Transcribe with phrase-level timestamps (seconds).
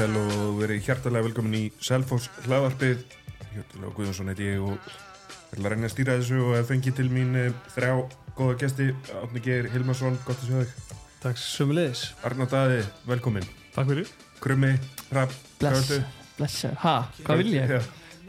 [0.00, 3.02] sæl og verið hjartalega velkomin í Selfoss hlaðvarpið.
[3.50, 6.94] Hjartalega Guðjónsson heiti ég og ég ætla að reyna að stýra þessu og hef fengið
[6.96, 7.90] til mín eh, þrjá
[8.38, 8.86] góða gesti
[9.18, 10.94] Átni Geir Hilmarsson, gott að sjá þig.
[11.20, 12.78] Takk sömulegis Arnar Daði,
[13.10, 13.48] velkomin.
[13.74, 14.12] Takk fyrir.
[14.40, 14.70] Krummi,
[15.12, 15.90] Rapp, Bless,
[16.38, 16.94] bless, ha,
[17.26, 17.74] hvað vil ég?
[17.76, 17.82] Já,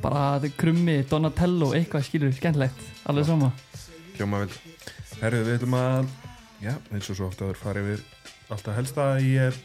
[0.04, 3.54] Bara þetta krummi, Donatello, eitthvað skilur, skemmtilegt, alveg sama.
[4.18, 4.58] Hljóma vel.
[5.22, 6.12] Herðu, við ætlum að,
[6.66, 8.04] já, eins og svo ofta þurr farið við
[8.52, 9.64] alltaf helsta í, eh,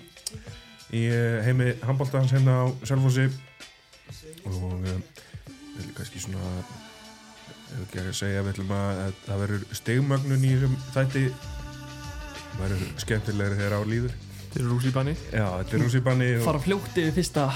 [0.94, 3.26] í eh, heimi handbóltans hérna á Selfossi.
[4.46, 6.52] Og um, við viljum kannski svona
[7.66, 11.24] ef ekki að segja við ætlum að, að það verður stegmögnun í þessum þætti.
[12.46, 14.16] Það verður skemmtilegri þegar á líður.
[14.54, 15.14] Þeir eru rús í banni.
[15.28, 17.46] Já, þetta er rússipanni og Fara fljótt yfir fyrsta.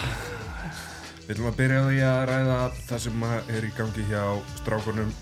[1.20, 2.56] Við ætlum að byrja því að ræða
[2.88, 4.24] það sem er í gangi hjá
[4.58, 5.14] strákunum.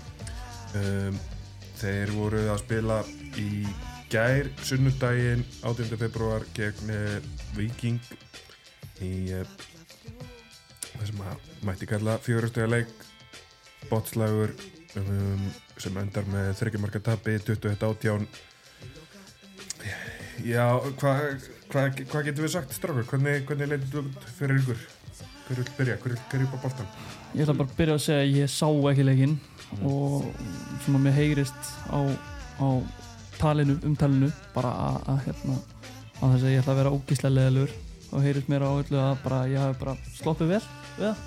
[0.79, 1.21] Um,
[1.79, 2.97] þeir voru að spila
[3.39, 3.49] í
[4.09, 5.95] gær sunnudaginn 18.
[6.01, 7.19] februar gegn eh,
[7.57, 7.99] Viking
[9.05, 9.53] í eh,
[10.95, 12.91] það sem að mætti kalla fjórastega leik.
[13.89, 14.51] Botslagur
[14.99, 15.45] um,
[15.79, 18.27] sem endar með þryggjumarka tapi 21 átján.
[20.43, 20.65] Já,
[20.99, 24.87] hvað hva, hva getur við sagt strákur, hvernig, hvernig leitur þú út fyrir ykkur?
[25.49, 26.89] Hver vil byrja, hver hver er upp á boltan
[27.33, 29.35] Ég ætla bara að byrja að segja að ég sá ekki leikinn
[29.85, 30.27] og
[30.83, 31.99] svona mér heyrist á,
[32.61, 32.67] á
[33.37, 34.71] talinu, umtalinu bara
[35.09, 35.57] að hérna
[36.19, 37.75] að þess að ég ætla að vera ógíslega leðalur
[38.09, 40.61] og heyrist mér á öllu að bara ég hafi bara sloppið vel
[40.97, 41.25] við það.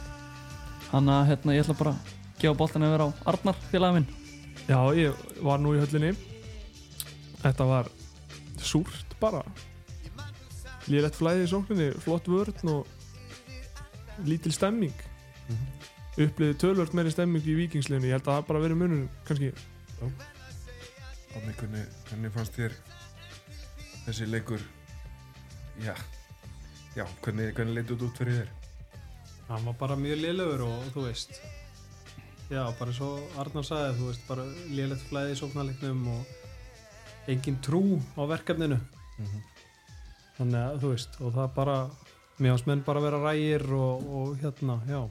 [0.90, 4.08] Þannig að hérna ég ætla bara að gefa boltan að vera á Arnar félagin minn.
[4.68, 6.12] Já, ég var nú í höllinni.
[7.42, 7.88] Þetta var
[8.62, 9.42] súrt bara.
[10.90, 14.94] Lýrætt flæði í sókninni Flott vörn og lítil stemming.
[15.48, 16.26] Mm Mhm.
[16.26, 19.52] Uppliði tölvört meiri stemming í vikingsliðinu Ég held að það bara verið munur kannski.
[21.32, 22.74] Hvernig, hvernig fannst þér
[24.04, 24.60] þessi leikur
[25.80, 25.94] já,
[26.96, 28.52] já hvernig, hvernig leitur þú út fyrir þér?
[29.48, 31.40] Hann var bara mjög liðlegur og þú veist.
[32.52, 33.10] Já, bara svo
[33.40, 37.82] Arnar sagði, þú veist, bara liðlegt flæði í sóknarleiknum og engin trú
[38.16, 38.78] á verkefninu.
[40.38, 41.76] Þannig að þú veist og það bara,
[42.38, 45.02] mér hans menn bara vera rægir og, og hérna, já.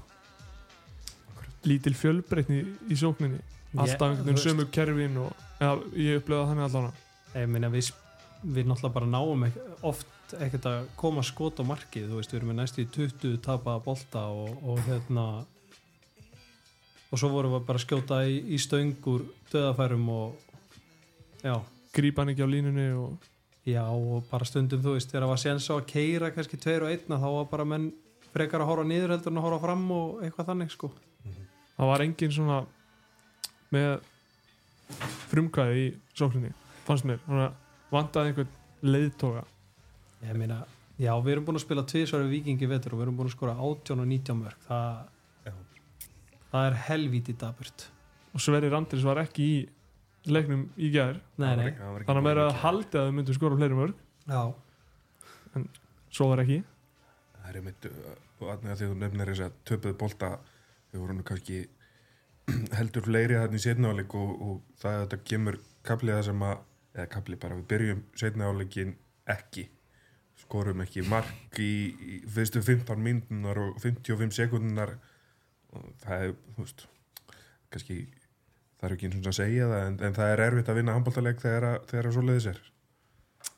[1.65, 3.41] Lítil fjölbreytni í sókninni.
[3.77, 6.89] Alltaf einhvern veginn sömu kerfin og ja, ég upplegaði þannig allan
[7.31, 7.91] Ég meina við,
[8.43, 9.45] við náttúrulega bara náum
[9.87, 13.41] oft ekkert að koma skot á markið, þú veist, við erum með næstu í 20
[13.45, 15.25] tapaða bolta og, og hérna
[17.11, 21.55] og svo vorum við bara að skjóta í, í stöngur döðafærum og já,
[21.91, 23.27] Grípa hann ekki á línunni og
[23.67, 26.85] já og bara stundum þú veist, þegar það var séns á að keira kannski tveir
[26.85, 27.91] og einna, þá var bara menn
[28.31, 30.91] frekar að horfa niður heldur en að horfa fram og eitthvað þannig sko.
[31.75, 32.61] Það var engin svona
[33.71, 33.91] með
[35.31, 36.51] frumkvæði í sókninni
[36.85, 37.51] fannst mér, svona
[37.91, 39.43] vantaði einhvern leiðtoga
[40.25, 40.59] ég meina,
[41.01, 43.35] já, við erum búin að spila tvisvar við vikingi vetur og við erum búin að
[43.35, 45.01] skora 18 og 19 mörg það,
[46.51, 47.87] það er helvíti daburt
[48.35, 49.55] og Sverri Randris var ekki í
[50.31, 51.17] leiknum í gær.
[51.41, 53.15] Nei, Það var nei, ekki- það var ekki þannig að meira að haldi að þau
[53.17, 53.95] myndu skora fleiri mörg
[54.31, 54.41] já.
[56.11, 56.59] Svo var ekki.
[57.41, 57.87] Það er einmitt
[58.41, 60.29] og aðnæða þegar þú nefnir þess að töpuðu bolta
[60.91, 61.57] þau voru nú kannski
[62.77, 66.57] heldur fleiri þarna í setnaáleik og, og það að þetta kemur kaplið það sem að
[66.91, 68.95] eða kapli bara, við byrjum setnaáleikin
[69.35, 69.65] ekki
[70.41, 74.95] skorum ekki mark í, í fyrstu 15 mindunar og 55 sekundunar
[75.71, 76.85] og það er, þú veist
[77.71, 77.97] kannski,
[78.81, 80.95] það er ekki eins og að segja það en, en það er erfitt að vinna
[80.97, 82.59] handbóltaleg þegar, að- þegar að svoleiðis er.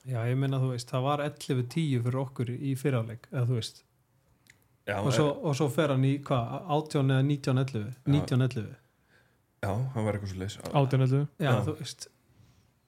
[0.04, 3.82] Já, ég meina þú veist, það var 11-10 fyrir okkur í fyrirháleik, eða þú veist.
[4.84, 8.66] Já, og svo, og svo fer hann í hvað, 18 eða 19-11 19-11,
[9.64, 10.58] já, það var eitthvað svoleiðis.
[10.76, 11.54] Átjánellu já, Já.
[11.70, 12.08] þú veist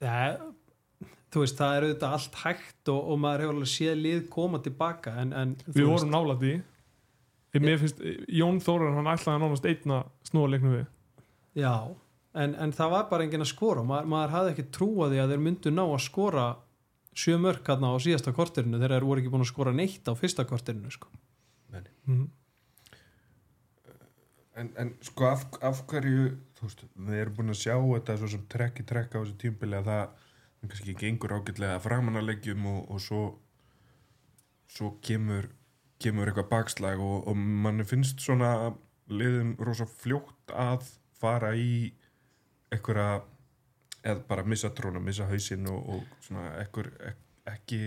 [0.04, 0.16] já,
[1.36, 4.62] þú veist, það er auðvitað allt hægt og, og maður hefur alveg séð lið koma
[4.64, 6.14] tilbaka en, en við vorum
[7.64, 8.02] mér finnst,
[8.32, 10.86] Jón Þórar hann ætlaði nánast einna snúa leiknum við
[11.60, 11.74] já,
[12.36, 15.34] en, en það var bara enginn að skora, maður, maður hafði ekki trúað því að
[15.34, 16.48] þeir myndu ná að skora
[17.16, 20.14] sjö mörk hérna á síðasta korterinu þegar þeir voru ekki búin að skora neitt á
[20.20, 21.12] fyrsta korterinu sko.
[22.08, 22.26] mm.
[24.56, 28.30] En, en sko af, af hverju þú veist, við erum búin að sjá þetta svo
[28.32, 30.22] sem trekk í trekk á þessu tímbili að það
[30.62, 33.22] það kannski gengur ágætlega framan að leggjum og, og svo
[34.72, 35.50] svo kemur
[36.02, 38.74] kemur eitthvað bakslag og, og manni finnst svona
[39.08, 41.94] liðum rosa fljótt að fara í
[42.74, 43.22] einhverja
[44.06, 47.22] eða bara missa tróna, missa hausinn og, og svona ekkur, ek,
[47.56, 47.80] ekki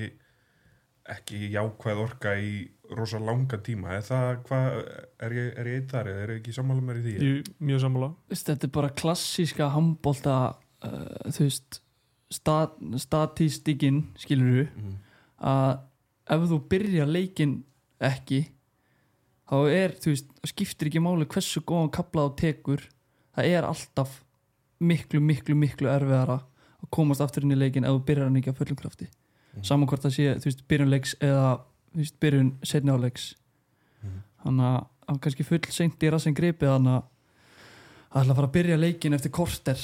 [1.09, 2.67] ekki jákvæð orka í
[2.97, 4.79] rosa langa tíma er það, hvað,
[5.25, 7.15] er ég, er ég eitt þar eða er ég ekki sammála mér í því?
[7.25, 10.35] ég, mjög sammála þetta er bara klassíska handbólta
[10.85, 11.81] uh, þú veist
[12.31, 14.95] stat, statistikinn skilur Mm.
[15.41, 15.79] að
[16.29, 17.63] ef þú byrja leikin
[18.01, 18.49] ekki
[19.49, 22.83] þá er, þú veist, skiptir ekki máli hversu góðan kaplað og tekur
[23.37, 24.25] það er alltaf
[24.81, 26.41] miklu, miklu, miklu erfiðara
[26.83, 29.65] að komast aftur inn í leikin ef þú byrjar hann ekki að fullum krafti Mhm.
[29.65, 31.61] saman hvort það sé, þú veist, byrjun leiks eða,
[31.95, 33.35] þú veist, byrjun setni á leiks
[34.05, 34.23] Mhm.
[34.45, 37.05] þannig að hann kannski full seint í rassin gripið þannig að
[38.21, 39.79] ætla að fara að byrja leikin eftir korter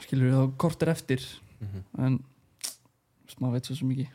[0.00, 1.18] skilur við þá korter eftir
[1.60, 1.84] Mhm.
[1.98, 2.18] en
[3.28, 4.08] smá veit svo sem ekki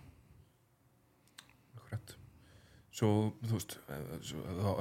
[1.78, 2.16] Akkurat.
[2.94, 4.34] Svo, þú veist, ef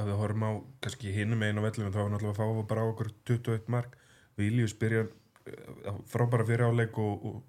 [0.07, 0.51] við horfum á
[0.85, 3.97] kannski hinum einu á vellinu þá er náttúrulega að fá bara á okkur 21 mark
[4.37, 5.09] Viljus byrjar
[5.47, 7.43] eh, frábæra fyrir áleik og, og,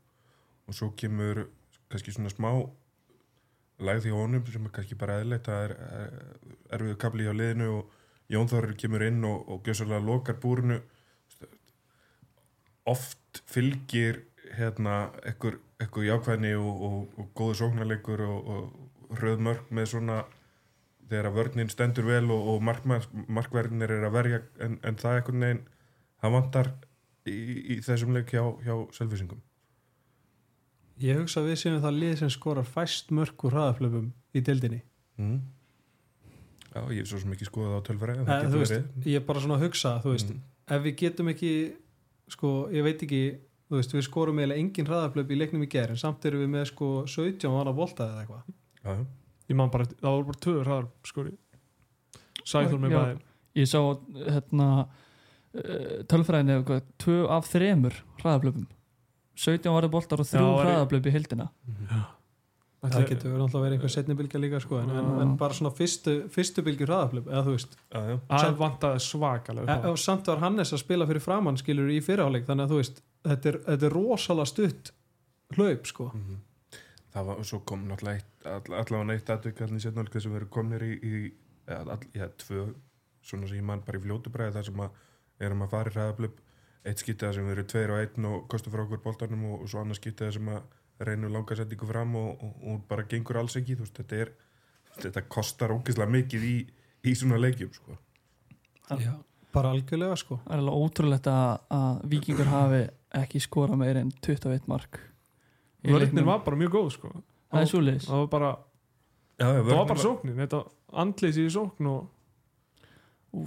[0.68, 1.46] og svo kemur
[1.92, 2.52] kannski svona smá
[3.84, 7.70] lægð í honum sem er kannski bara eðlegt það er eh, erfiðu kapli hjá liðinu
[7.78, 8.00] og
[8.32, 10.80] Jón Þorur kemur inn og, og gjössalega lokar búrinu
[12.90, 14.24] oft fylgir
[14.58, 20.24] hérna ekkur, ekkur jákvæðni og, og, og góðu sóknarleikur og, og röð mörg með svona
[21.10, 25.46] þegar að vörnin stendur vel og, markverðinir er að verja en, en það er einhvern
[25.46, 25.64] veginn
[26.24, 26.70] það vantar
[27.30, 27.36] í,
[27.76, 29.42] í þessum leik hjá, hjá selvfísingum
[31.02, 34.82] Ég hugsa að við séum það lið sem skorar fæst mörg úr hraðaflöfum í deildinni
[35.20, 35.40] mm.
[36.74, 38.28] Já, ég hef svo sem ekki skoðað á tölfræði
[38.78, 40.46] Eh, ég er bara svona að hugsa þú veist, mm.
[40.78, 41.54] ef við getum ekki
[42.34, 43.24] sko, ég veit ekki
[43.70, 46.52] þú veist, við skorum eiginlega engin hraðaflöp í leiknum í ger en samt erum við
[46.54, 48.58] með sko 17 vana volta eða eitthvað.
[48.84, 49.06] Já, já.
[49.52, 51.34] Ég man bara, það voru bara tvöður hraðar skori
[52.48, 52.96] Sæður Já.
[52.96, 53.18] bæði.
[53.60, 53.80] ég sá
[54.34, 58.68] hérna uh, tölfræðinni eða hvað, tvö af þremur hraðablöpum
[59.44, 61.48] 17 varði boltar og þrjú Já, hraðablöp í heildina.
[62.84, 65.72] Það getur verið náttúrulega verið einhver setni bylgja líka sko, en, en, en bara svona
[65.74, 68.18] fyrstu, fyrstu bylgjur hraðaflöp eða þú veist, Já, já.
[68.34, 72.44] Það vantaði svakalega e, og samt var Hannes að spila fyrir framann skilur í fyrirháleik,
[72.50, 74.92] þannig að þú veist þetta er, þetta er rosalega stutt
[75.58, 76.42] hlaup sko, Mhm.
[77.14, 80.94] Það var, svo kom náttúrulega eitt, all, allavega eitt aðtökkalni setnálka sem verður komnir í,
[80.98, 81.34] í
[81.68, 82.64] eða, all, já, tvö,
[83.22, 84.96] svona sem ég mann bara í fljótubræði þar sem að
[85.46, 86.40] erum að fara í hraðablöp
[86.90, 89.84] eitt skýttaða sem verður tveir og einn og kostur frá okkur boltanum og, og svo
[89.84, 93.78] annað skýttaða sem að reynur langa setningu fram og, og, og bara gengur alls ekki,
[93.78, 94.34] þú veist, þetta er
[94.98, 96.56] þetta kostar ógeðslega mikið í,
[97.06, 97.96] í svona leikjum, sko.
[98.90, 99.14] Já,
[99.54, 100.40] bara algjörlega sko.
[100.44, 102.84] Það er alveg ótrúlegt að, að vikingur hafi
[103.24, 105.00] ekki skora meir en 21 mark
[105.84, 106.26] leiknum.
[106.28, 107.12] var bara mjög góð sko.
[107.54, 108.08] Það er svoleiðis.
[108.10, 108.52] Það var bara,
[109.34, 110.40] Já, já, það var bara sóknin.
[110.40, 110.62] Þetta
[111.04, 113.44] andleysi í sókn og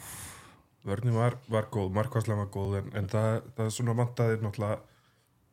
[0.86, 4.78] vörnin var, var góð, markvarslega var góð en, en það, það svona vantaði náttúrulega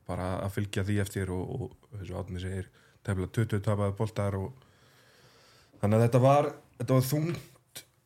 [0.09, 2.69] bara að fylgja því eftir og, og þessu átni segir
[3.05, 4.65] tefla 20 tapaði boltar og
[5.81, 6.49] þannig að þetta var,
[6.79, 7.52] þetta var þungt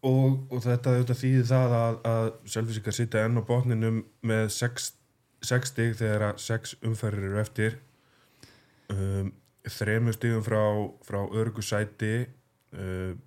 [0.05, 4.91] og, og þetta, þetta þýði það að, að selvfísikar sitja enn á botninum með 6
[5.71, 7.79] stig þegar að 6 umferðir eru eftir.
[8.93, 9.31] Um,
[9.67, 10.61] þremur stigum frá,
[11.07, 12.27] frá örgu sæti.
[12.71, 13.17] Um,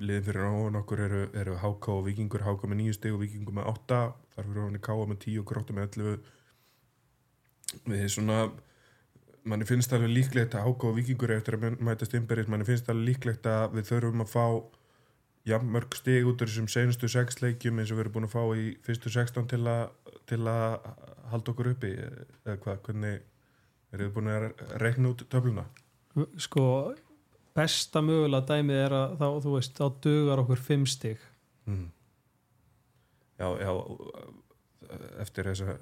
[0.00, 2.44] liðin fyrir ofan okkur eru, eru HK og Víkingur.
[2.46, 4.02] HK með 9 stig og Víkingur með 8
[4.34, 6.20] þar fyrir ofan í KA með 10 og Gróttu með 11
[7.88, 8.38] við svona
[9.48, 13.10] manni finnst alveg líklegt að HK og Víkingur eftir að mætast innberið, manni finnst alveg
[13.10, 14.46] líklegt að við þurfum að fá
[15.46, 18.42] mörg stig út úr þessum senustu 6 leikjum eins og við erum búin að fá
[18.54, 19.88] í fyrstu 16 til að,
[20.30, 20.76] til að
[21.32, 23.22] halda okkur uppi eða hvað, hvernig
[23.92, 24.46] eru þið búin að
[24.82, 25.64] reikna út töfluna?
[26.36, 26.94] sko,
[27.56, 31.28] besta mögulega dæmið er að þá, þú veist, þá dugar okkur 5 stig
[31.62, 31.92] Mm.
[33.38, 33.70] Já, já
[35.22, 35.76] eftir þessa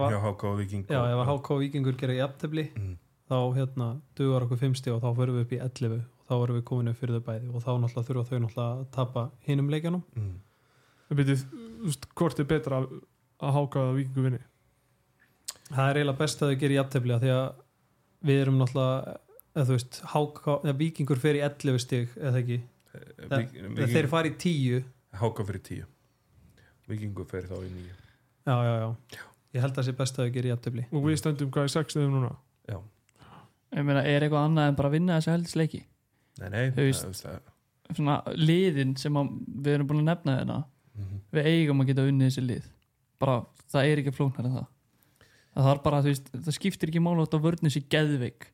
[0.00, 2.96] að- hjá HK Viking já, ef HK og Víkingur gera jafntefli mm.
[3.30, 6.34] þá hérna dugar okkur 5 stig og þá förum við upp í 11 og þá
[6.38, 9.26] erum við komin upp fyrir þau bæði og þá náttúrulega þurfa þau náttúrulega að tapa
[9.48, 10.36] hinum leikjanum Mm.
[11.10, 11.40] Það byrjuð,
[12.14, 12.92] hvort er betra að,
[13.42, 14.38] að háka að vikingu vinni?
[15.70, 17.48] Það er eiginlega best að þau gera jafntefli af því að
[18.30, 19.16] við erum náttúrulega
[19.54, 23.80] eða þú veist, HK, eða Víkingur fer í 11 stig eða ekki, Vík, eða Víking,
[23.94, 24.84] þeir fara í 10
[25.20, 25.88] HK fyrir 10
[26.90, 27.88] Vikingur fer þá í 9
[28.46, 30.86] já, já, já, ég held að það sé best að þau gera jafntefli.
[30.94, 32.30] Og við stöndum hvað í sex eða núna?
[32.70, 32.78] Já,
[33.74, 35.82] ég meina, er eitthvað annað en bara að vinna þessa heldisleiki
[36.40, 37.06] nei, nei Þú veist.
[37.06, 39.30] það, það, svona liðin sem að,
[39.64, 40.58] við erum búin að nefna hérna
[40.98, 42.64] mm við eigum að geta unnið þessi lið.
[43.22, 43.34] Bara,
[43.70, 44.64] það er ekki flóknar en það.
[45.54, 48.46] Það þarf bara, þú veist, það skiptir ekki mála átt að vörnum sér geðveik.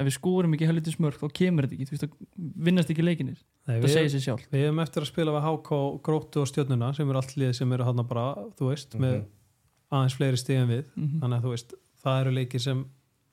[0.00, 3.04] Ef við skúrum ekki helviti smörk, þá kemur þetta ekki þú veist, það vinnast ekki
[3.04, 3.36] leikinir,
[3.68, 6.88] Nei, það segir sér sjálf við hefum eftir að spila við HK, Gróttu og Stjörnuna
[6.96, 8.24] sem eru allt lið sem eru hann bara,
[8.58, 9.26] þú veist með Mhm.
[9.92, 10.84] aðeins fleiri stig en við.
[10.96, 12.80] Mm þannig að þú veist, það eru leikir sem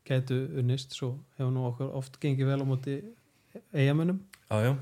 [0.05, 2.97] gætu unnist, svo hefur nú okkur oft gengið vel á móti
[3.73, 4.77] eigamönnum Já, já.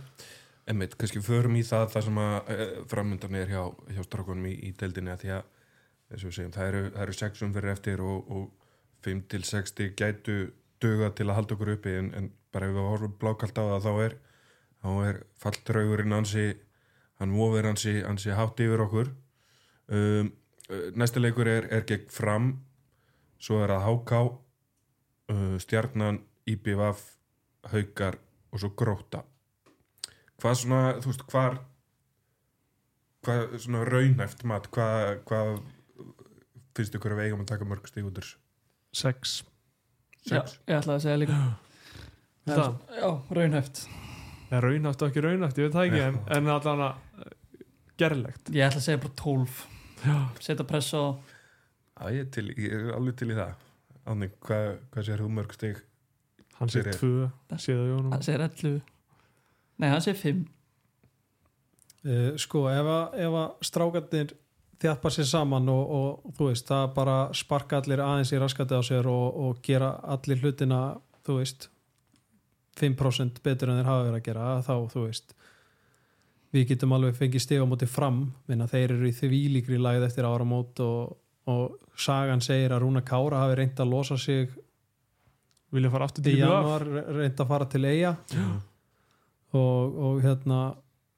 [0.68, 3.64] Einmitt, kannski förum í það það sem að e, framöndan er hjá,
[3.96, 8.04] hjá strákunum í, í deildinni að því að segjum, það eru, eru sexum fyrir eftir
[8.04, 10.38] og, og 5 til 60 gætu
[10.84, 13.88] duga til að halda okkur uppi en, en bara ef við horfum blákalt á það
[13.88, 14.16] þá er,
[14.84, 16.46] þá er falldraugurinn ansi
[17.20, 19.12] hann vofir ansi, ansi hátt yfir okkur.
[19.88, 20.32] Um,
[20.70, 22.52] uh, næsta leikur er, er gegn fram
[23.40, 27.04] svo er að HK uh, stjarnan IBVF
[27.72, 28.20] haukar
[28.52, 29.24] og svo gróta
[30.42, 31.60] hvað svona, þú veist, hvar
[33.28, 35.54] hvað svona raunæft mat, hvað, hvað
[36.78, 38.38] finnst ykkur að við eigum að taka mörg stíg út úr þessu?
[38.98, 39.38] Sex.
[40.28, 40.60] Já, Sex?
[40.68, 41.40] ég ætlaði að segja líka.
[42.48, 43.80] Það, Já, raunhæft.
[44.56, 47.26] Er raunhaft og ekki raunhaft, ég veit það ekki en, en allan að
[48.00, 48.54] gerlegt.
[48.56, 49.58] Ég ætla að segja bara 12
[49.98, 51.04] Já, Setja press á.
[51.98, 53.66] Já, ég er, til, ég er alveg til í það.
[54.08, 55.82] Ánning, hvað, hvað sér þú mörg stíg?
[56.60, 58.82] Hann sé Fyrir- tvö séða Jónum Hann segir 11
[59.78, 60.46] Nei, hann segir 5
[62.08, 64.30] Uh, sko, ef að, ef að strákarnir
[64.80, 68.82] þjappa sér saman og, og þú veist, það bara sparka allir aðeins í raskati á
[68.86, 70.80] sér og, og gera allir hlutina,
[71.28, 71.68] þú veist
[72.80, 75.34] 5% betur en þeir hafa verið að gera þá, þú veist
[76.56, 78.22] við getum alveg fengið stiga á móti fram.
[78.48, 81.18] Minna þeir eru í því líkri lagið eftir áramót og,
[81.50, 84.54] og sagan segir að Rúna Kára hafi reynd að losa sig
[85.76, 86.86] vilja fara aftur til januar,
[87.18, 88.14] reynd að fara til eiga
[89.58, 90.60] og, og hérna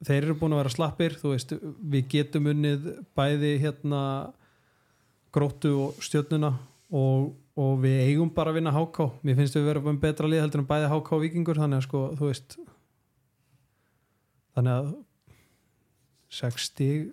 [0.06, 1.54] þeir eru búin að vera slappir þú veist,
[1.94, 2.88] við getum unnið
[3.18, 4.02] bæði hérna
[5.36, 6.54] gróttu og stjörnuna
[6.90, 7.30] og,
[7.60, 10.64] og við eigum bara að vinna HK mér finnst við vera um betra lið heldur
[10.64, 12.58] en bæði HK og vikingur þannig að sko, þú veist
[14.58, 14.92] þannig að
[16.40, 17.08] 60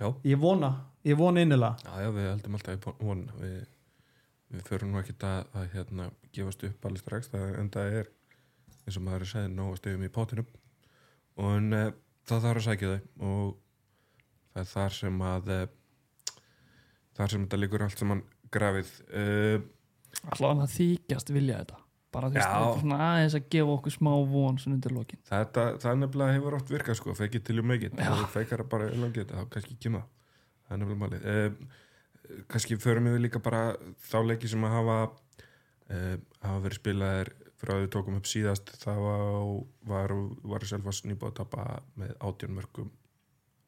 [0.00, 0.08] Já.
[0.26, 0.72] ég vona
[1.06, 1.76] ég vona innilega.
[1.84, 3.56] Já, já, við heldum alltaf í von við,
[4.52, 8.10] við förum nú ekkert að, að hérna, gefast upp alveg strax það, en það er,
[8.82, 10.46] eins og maður er segið nóg að stegum í potinu
[11.40, 11.84] og en, e,
[12.28, 13.54] það þarf að sækja þau og
[14.52, 15.60] það er þar sem að e,
[17.18, 18.90] þar sem þetta liggur allt saman grafið.
[19.08, 19.22] E,
[20.22, 21.78] Alltaf hann að þykjast vilja þetta.
[22.12, 22.42] Bara er
[22.76, 25.20] svona aðeins að gefa okkur smá von svona undir lokin.
[25.30, 28.10] Þetta, það nefnilega hefur oft virkað sko, fake it till you make it Já.
[28.10, 30.04] og þú feikar bara í langið, þá kannski ekki það
[30.66, 31.24] það er nefnilega málið.
[31.24, 31.88] E,
[32.50, 33.74] kannski förum við líka bara
[34.08, 34.98] þá leiki sem að hafa
[35.88, 36.00] e,
[36.42, 38.94] hafa verið spilaðir frá að við tókum upp síðast þá
[39.86, 41.66] var, var Selfoss nýbúið að tapa
[42.00, 42.90] með átjón mörgum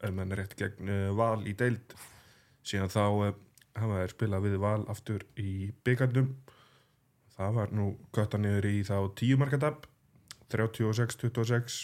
[0.03, 1.95] ef menn er rétt gegn e, val í deild.
[2.65, 3.31] Síðan þá e,
[3.79, 6.33] hafa þeir spilað við val aftur í byggandum
[7.35, 9.85] það var nú kötta niður í þá tíu markatab
[10.53, 11.81] 36-26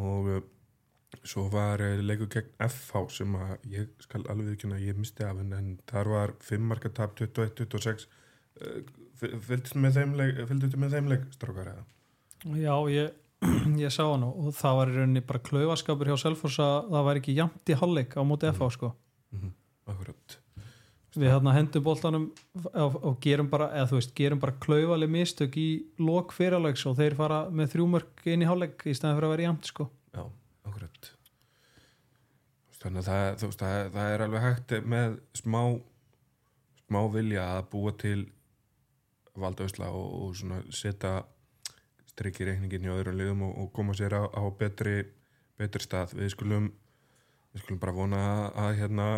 [0.00, 0.40] og uh,
[1.22, 5.26] svo var uh, leikur gegn FH sem að ég skal alveg ekki að ég misti
[5.26, 8.78] af en, en þar var 5 markatab 21-26 uh,
[9.20, 10.40] fylgstu með þeim leik,
[11.10, 11.84] leik strákar eða?
[12.60, 13.12] Já, ég,
[13.84, 17.20] ég sá hann og það var í rauninni bara klaufaskapur hjá Selfoss að það var
[17.20, 18.94] ekki jamt í hálfleik á móti FH sko.
[19.34, 19.52] Mm
[19.84, 20.38] Akkurat
[21.14, 22.24] Við hérna hendum boltanum
[22.72, 25.68] og, og gerum bara, eða þú veist, gerum bara klaufaleg mistök í
[26.02, 29.46] lok fyrirlegs og þeir fara með þrjúmörk inn í hálfleik í staðan fyrir að vera
[29.46, 29.86] jamt sko.
[30.10, 30.24] Já,
[32.84, 35.60] Þannig að það, veist, það, það er alveg hægt með smá
[36.84, 38.18] smá vilja að búa til
[39.40, 41.14] valdausla og, og setja
[42.12, 45.00] strikki reikningin hjá öðrum liðum og, og koma sér á, á betri
[45.58, 46.12] betri stað.
[46.18, 46.68] Við skulum
[47.54, 49.08] við skulum bara vona að, hérna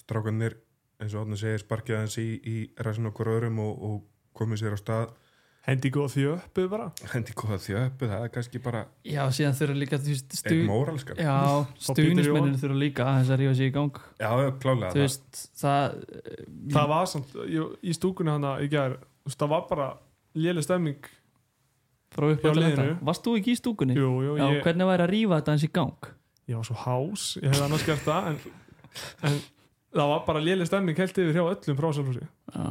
[0.00, 0.56] strákanir
[1.00, 4.00] eins og átna segir sparkja aðeins í, í ræsin okkur öðrum og, og
[4.36, 5.12] komið sér á stað
[5.66, 6.88] hendi góð því uppu bara.
[7.12, 10.56] Hendi góða þjöppu, það er kannski bara Já, síðan þurfa líka stu...
[10.68, 11.36] móralskar Já,
[11.90, 14.02] stuðnismennin þurfa líka aðeins að rífa sig í gang.
[14.20, 14.30] Já,
[14.62, 15.98] klálega Þú veist, það
[16.76, 18.96] það var samt, ég, í stúkunni hana í gær,
[19.36, 19.90] það var bara
[20.38, 21.10] léleg stemming
[22.10, 22.96] frá upp að liðinu.
[23.06, 23.98] Varst þú ekki í stúkunni?
[23.98, 26.10] jú, jú, Já, ég, hvernig væri að rífa þetta eins í gang?
[26.50, 28.38] ég var svo hás ég hefði annars gert það en,
[29.28, 29.36] en
[29.94, 32.64] það var bara léleg stemming helt yfir hjá öllum frá Selfossi, Já,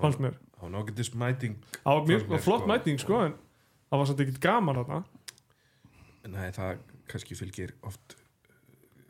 [0.00, 2.70] fannst mér á nágættis mæting það var mjög flott sko.
[2.70, 3.34] mæting sko en
[3.90, 5.02] það var samt ekkert gaman þarna
[6.26, 8.64] Nei, það kannski fylgir oft uh,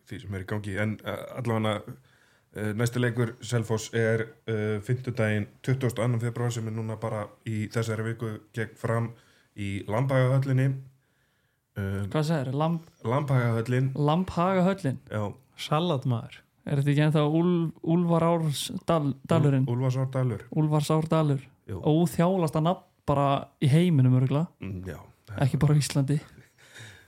[0.08, 5.06] því sem er í gangi en uh, allavega uh, næsti leikur Selfoss er uh, 5.
[5.16, 6.20] daginn 22.
[6.26, 9.10] februar sem er núna bara í þessari viku gegn fram
[9.56, 12.52] í Lambhagahöllinni uh, hvað sagður?
[12.64, 15.22] Lamp, Lambhagahöllin Lamphagahöllin já,
[15.56, 17.50] Salatmaður Er þetta ekki ennþá Úl,
[17.94, 19.66] Úlfar Árs dal, dalurinn?
[19.70, 21.80] Úlfarsárdalur Úlfars Árdalur Jú.
[21.86, 23.26] Óþjálasta nafn bara
[23.62, 24.98] í heiminum örgulega Mm, já,
[25.42, 26.20] Ekki bara á Íslandi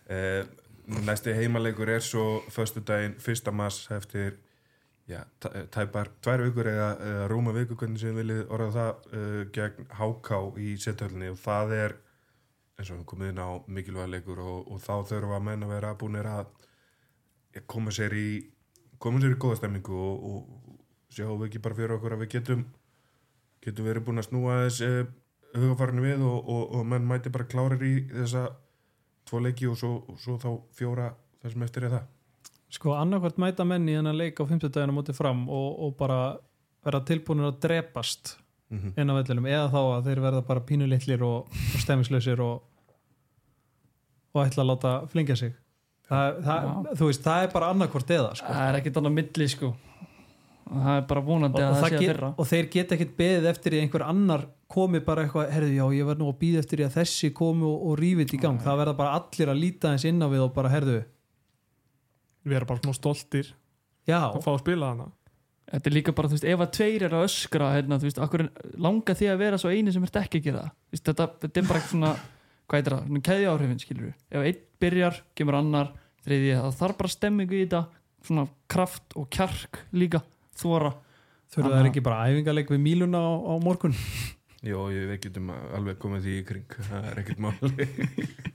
[0.09, 0.47] Uh,
[1.09, 3.51] næsti heimaleikur er svo föstu daginn 1.
[3.53, 4.39] mars eftir
[5.09, 9.43] já, tæ- tæpar tvær vikur eða, eða rúma viku hvernig sem viljið orða það uh,
[9.53, 10.31] gegn HK
[10.65, 11.97] í setthöllinni og það er
[12.79, 16.31] eins og komum inn á mikilvæga leikur og, og þá þurfum að menna vera búinir
[16.31, 16.47] að
[17.69, 18.29] koma sér í
[18.99, 22.35] koma sér í góða stemmingu og, og sjáum við ekki bara fyrir okkur að við
[22.37, 22.67] getum
[23.65, 25.01] getum verið búin að snúa þess uh,
[25.57, 28.49] hugafarinu við og, og, og menn mæti bara klárir í þessa
[29.29, 31.13] tvo leiki og svo, svo þá fjóra
[31.43, 32.15] það sem eftir er það
[32.69, 36.19] Sko annarkvært mæta menn í hennar leik á 50 dagina móti fram og, og bara
[36.85, 38.35] vera tilbúinir að drepast
[38.69, 39.01] mm -hmm.
[39.01, 41.49] inn á vellinum eða þá að þeir verða bara pínulitlir og,
[42.39, 42.63] og,
[44.33, 45.55] og ætla að láta flingja sig
[46.09, 48.55] það, það, þú veist, það er bara annarkvort eða sko.
[48.55, 49.75] það er ekkert annað milli sko.
[50.69, 52.97] Og það er bara vonandi og, að og, það sé að fyrra og þeir geta
[52.97, 56.27] ekkert beðið eftir því að einhver annar komi bara eitthvað, herðu já ég verð nú
[56.29, 58.59] að býða eftir því að þessi komi og, og rífið í gang.
[58.61, 60.99] Það verða bara allir að líta eins inn á við og bara herðu,
[62.45, 63.55] við erum bara smá stoltir
[64.09, 65.09] já, að fá að spila hana.
[65.69, 68.21] Þetta er líka bara, þú veist, ef að tveir er að öskra hérna, þú veist,
[68.25, 68.45] akkur
[68.81, 70.63] langa því að vera svo eini sem ert ekki að gera?
[70.65, 72.13] Það Þú veist, þetta, þetta er bara eitthvað svona,
[72.69, 75.93] hvað er það, keðja áhrifin skilur ef einn byrjar, kemur annar
[76.27, 77.83] þriði, það þarf bara stemmingu í þetta
[78.29, 80.21] svona kraft og kjark líka
[80.59, 80.93] þóra,
[81.49, 83.95] þurfa Þannig það að- ekki bara æfingarleik við míluna á, á morgun?
[84.67, 86.73] Jó, ég veit getum alveg komið því í kring.
[86.89, 87.87] Það er ekkert máli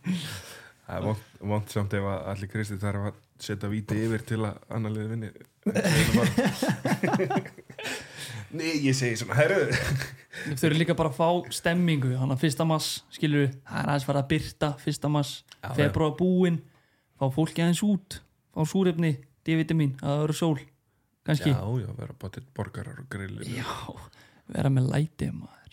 [0.83, 4.41] það er vont, vont samt ef að allir kristi þarf að setja víti yfir til
[4.43, 5.29] að annar liði vinni.
[8.53, 9.63] Nei, ég segi svona, herru
[10.51, 14.07] þau eru líka bara að fá stemmingu, hann að fyrsta mass skilur það er aðeins
[14.09, 15.41] fara að byrta fyrsta mass,
[15.77, 16.61] februar búinn
[17.19, 18.19] fá fólki aðeins út,
[18.53, 20.55] fá súrefni D-vitamin, að það eru sól
[21.23, 23.67] kannski, Já, já, vera bátir borgarar og grillir já,
[24.51, 25.63] vera með læti maður,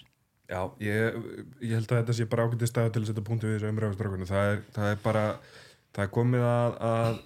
[0.50, 1.18] Já, ég,
[1.62, 4.26] ég held að þetta sé bara ágætið stað til að setja punktu við þessu umræðastrákunni.
[4.26, 5.20] Það, það er bara,
[5.94, 7.20] það er komið að, að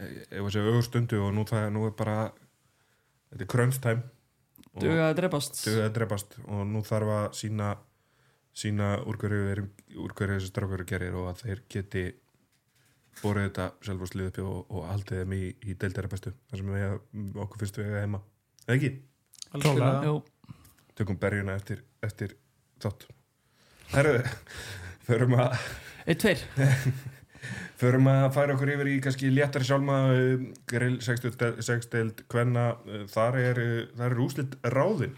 [0.00, 2.16] ef að segja augur stundu og nú, það, nú er bara,
[3.30, 4.02] þetta er crunch time.
[4.02, 4.19] og
[4.78, 7.70] duga að drepast Dugað að drepast og nú þarf að sína,
[8.62, 12.04] sína úr hverju, er, hverju þessi strákur gerir og að þeir geti
[13.20, 16.32] borið þetta sjálf og sliðið upp og, og haldið þeim í, í deildæra bestu.
[16.50, 16.98] Það sem við,
[17.44, 18.22] okkur finnst við eiga heima.
[18.66, 18.92] Eða ekki?
[20.06, 20.14] Jú,
[20.94, 22.36] tökum berjuna eftir, eftir
[22.82, 23.08] þátt
[23.90, 24.20] Herru,
[25.06, 25.56] förum að
[26.06, 26.44] eitt tveir
[27.80, 33.38] förum að færa okkur yfir í kannski léttari sjálma uh, grill 6-deild hvenna uh, þar
[33.40, 33.62] er,
[33.96, 35.14] þar er úslit ráðin.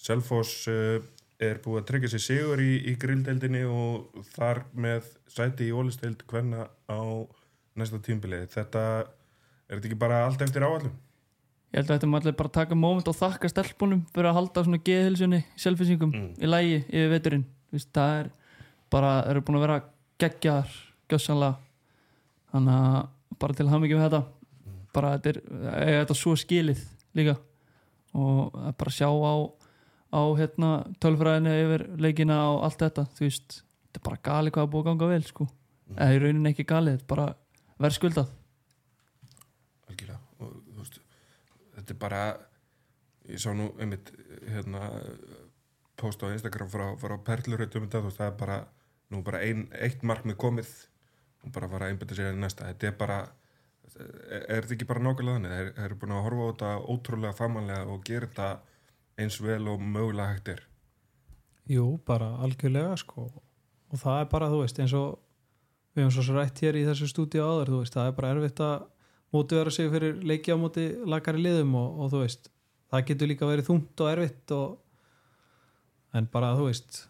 [0.00, 1.00] Selfoss uh,
[1.40, 6.24] er búið að tryggja sér sigur í, í grilldeildinni og þar með sæti í ólisteild
[6.28, 7.00] hvenna á
[7.80, 10.92] næsta tímbili þetta er þetta ekki bara allt eftir áallum
[11.70, 14.80] Ég held að þetta maður bara taka moment og þakka stelpunum fyrir að halda svona
[14.88, 16.30] geðhilsunni í selfisingum Mm.
[16.42, 17.44] í lægi yfir veturinn.
[17.94, 18.30] Það er
[18.90, 19.76] bara, þeir eru búin að vera
[20.18, 20.72] geggjar,
[21.10, 21.56] gjössanlega
[22.52, 24.22] þannig að bara til hamingi með þetta.
[24.94, 26.82] Bara þetta er, eiga þetta svo skilið
[27.18, 27.36] líka.
[28.18, 29.34] Og bara sjá á,
[30.10, 30.70] á hérna,
[31.02, 34.88] tölfræðinu yfir leikina og allt þetta þú veist, þetta er bara gali hvað er að
[34.88, 35.46] ganga vel sko,
[35.94, 37.28] eða í rauninni ekki gali þetta er bara
[37.80, 38.34] verðskuldað.
[39.90, 40.20] Algjörlega.
[40.40, 41.00] Og veist
[41.76, 42.24] þetta er bara
[43.30, 44.10] ég sá nú einmitt
[44.48, 44.90] hérna
[46.00, 48.60] post á Instagram frá, frá um veist það er bara
[49.10, 50.70] nú bara ein, eitt markmið komið
[51.44, 52.68] og bara fara að einbæta sér í næsta.
[52.72, 53.20] Þetta er bara
[53.96, 55.54] er, er þetta ekki bara nákvæmlega þannig?
[55.54, 58.50] Þeir þeir eru búin að horfa á þetta ótrúlega famanlega og gera þetta
[59.20, 60.62] eins vel og mögulega hægt er.
[61.70, 63.26] Jú, bara algjörlega sko.
[63.90, 65.18] Og það er bara, þú veist, eins og
[65.94, 68.32] við hefum svo svo rætt hér í þessu stúdíu áður þú veist, það er bara
[68.34, 68.74] erfitt að
[69.34, 72.50] mótivera sig fyrir leiki á móti lagari liðum og, og þú veist,
[72.90, 77.00] það getur líka verið þungt og erfitt og en bara, þú veist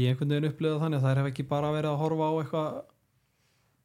[0.00, 2.80] í einhvern veginn upplifað þannig að það er ekki bara verið að horfa á eitthvað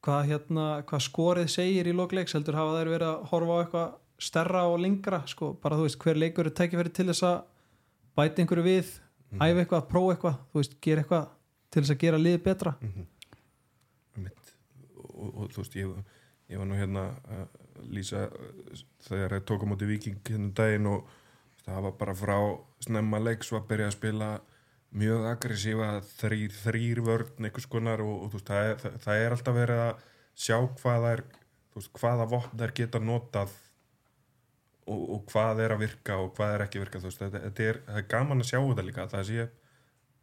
[0.08, 3.96] hvað hérna, hvað skorið segir í lokleiks, heldur hafa þær verið að horfa á eitthvað
[4.28, 7.38] stærra og lengra sko, bara þú veist, hver leikur er tekið fyrir til þess að
[8.18, 8.94] bæta einhverju við
[9.36, 11.28] æfa eitthvað, prófa eitthvað, þú veist, gera eitthvað
[11.68, 12.74] til þess að gera liðið betra.
[14.16, 14.54] Einmitt.
[14.96, 15.94] og, og, og þú veist ég,
[16.54, 17.46] ég var nú hérna að
[17.94, 21.12] lýsa uh, þegar ég tók á móti viking hérna um daginn og
[21.68, 22.38] það var bara frá
[22.88, 24.32] snemma leiks og að byrja að spila
[24.96, 29.36] mjög aggressífa þrýr, þrýr vörn einhvers konar og, og veist, það, er, það, það er
[29.36, 30.04] alltaf verið að
[30.38, 31.24] sjá hvað er
[31.76, 33.56] veist, hvaða vopn þær geta notað
[34.88, 37.68] og, og hvað er að virka og hvað er ekki að virka veist, þetta, þetta
[37.68, 39.48] er, það er gaman að sjá þetta líka það sé,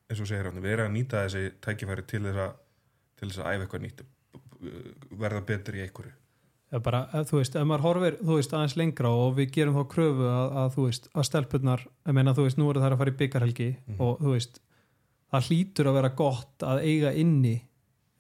[0.09, 2.61] eins og segir hann við erum að nýta þessi tækifæri til þess að
[3.15, 4.05] til þess að æfa eitthvað nýtt
[5.21, 6.15] verða betur í einhverju
[6.85, 10.27] bara, þú veist, ef maður horfir þú veist, aðeins lengra og við gerum þá kröfu
[10.31, 13.15] að, að þú veist, að stelpurnar ég meina, þú veist, nú eru þær að fara
[13.15, 14.61] í byggarhelgi og þú veist,
[15.35, 17.55] það hlýtur að vera gott að eiga inni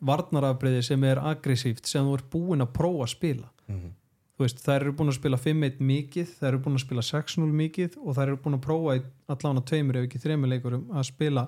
[0.05, 3.51] varnarafbreyði sem er aggressíft sem þú ert búin að prófa að spila.
[3.71, 3.93] Mm
[4.35, 7.53] þú veist, þær eru búin að spila 5-1 mikið, þær eru búin að spila 6-0
[7.61, 11.07] mikið og þær eru búin að prófa í allan að tveimur ef ekki þremileikurum að
[11.07, 11.45] spila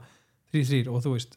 [0.55, 1.35] 3-3 og þú veist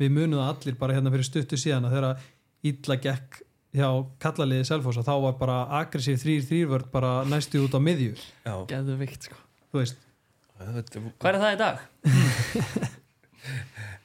[0.00, 2.26] við munum það allir bara hérna fyrir stuttu síðan að þegar
[2.70, 3.40] illa gekk
[3.76, 3.88] hjá
[4.22, 8.14] kallaliði Selfossa þá var bara aggressív 3-3 vörd bara næstu út á miðju.
[8.46, 9.38] Já, Geðveikt sko.
[9.70, 11.84] Hvað er það í dag?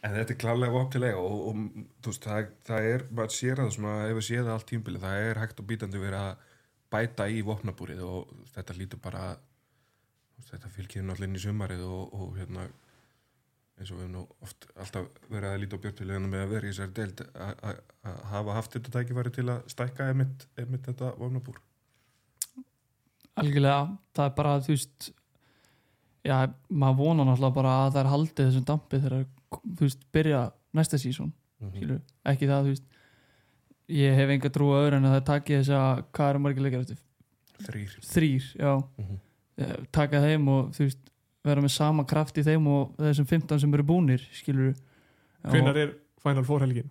[0.06, 1.62] En þetta er klálega vopn til eiga og, og
[2.06, 5.39] veist, það, það er, maður sér að það ef við séð allt tímbili, það er
[5.41, 6.43] hægt og bítandi verið að
[6.93, 9.23] bæta í vopnabúrið og þetta lítur bara,
[10.51, 12.67] þetta fylgir náttúrulega inn í sumarið og, og hérna,
[13.76, 16.68] eins og við höfum nú oft alltaf verið að líta á björnfélagina með að vera
[16.68, 17.82] í þessari deild að-
[18.32, 21.58] hafa haft þetta tækifæri til að stækka einmitt, einmitt þetta vopnabúr.
[23.36, 25.10] algjörlega, það er bara þú veist
[26.26, 26.38] já,
[26.72, 29.26] maður vonar náttúrulega bara að það er haldið þessum dampi þegar
[29.66, 30.44] þú veist, byrja
[30.76, 31.34] næsta sísón
[31.64, 32.88] Mm skilur, ekki það, þú veist
[33.96, 36.82] ég hef enga trú öðru en að það taki þess að hvað eru margir leikar
[36.84, 36.98] eftir?
[37.66, 37.94] Þrýr.
[38.12, 39.22] þrýr, já, Mm
[39.58, 41.06] Eh, taka þeim og þú veist,
[41.46, 44.74] vera með sama kraft í þeim og þessum 15 sem eru búnir skilur
[45.46, 46.90] hvenar er Final Four helgin?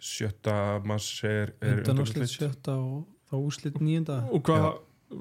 [0.00, 4.70] Sjötta mass er, er undanúslit sjötta og þá úslit nýjunda og hvað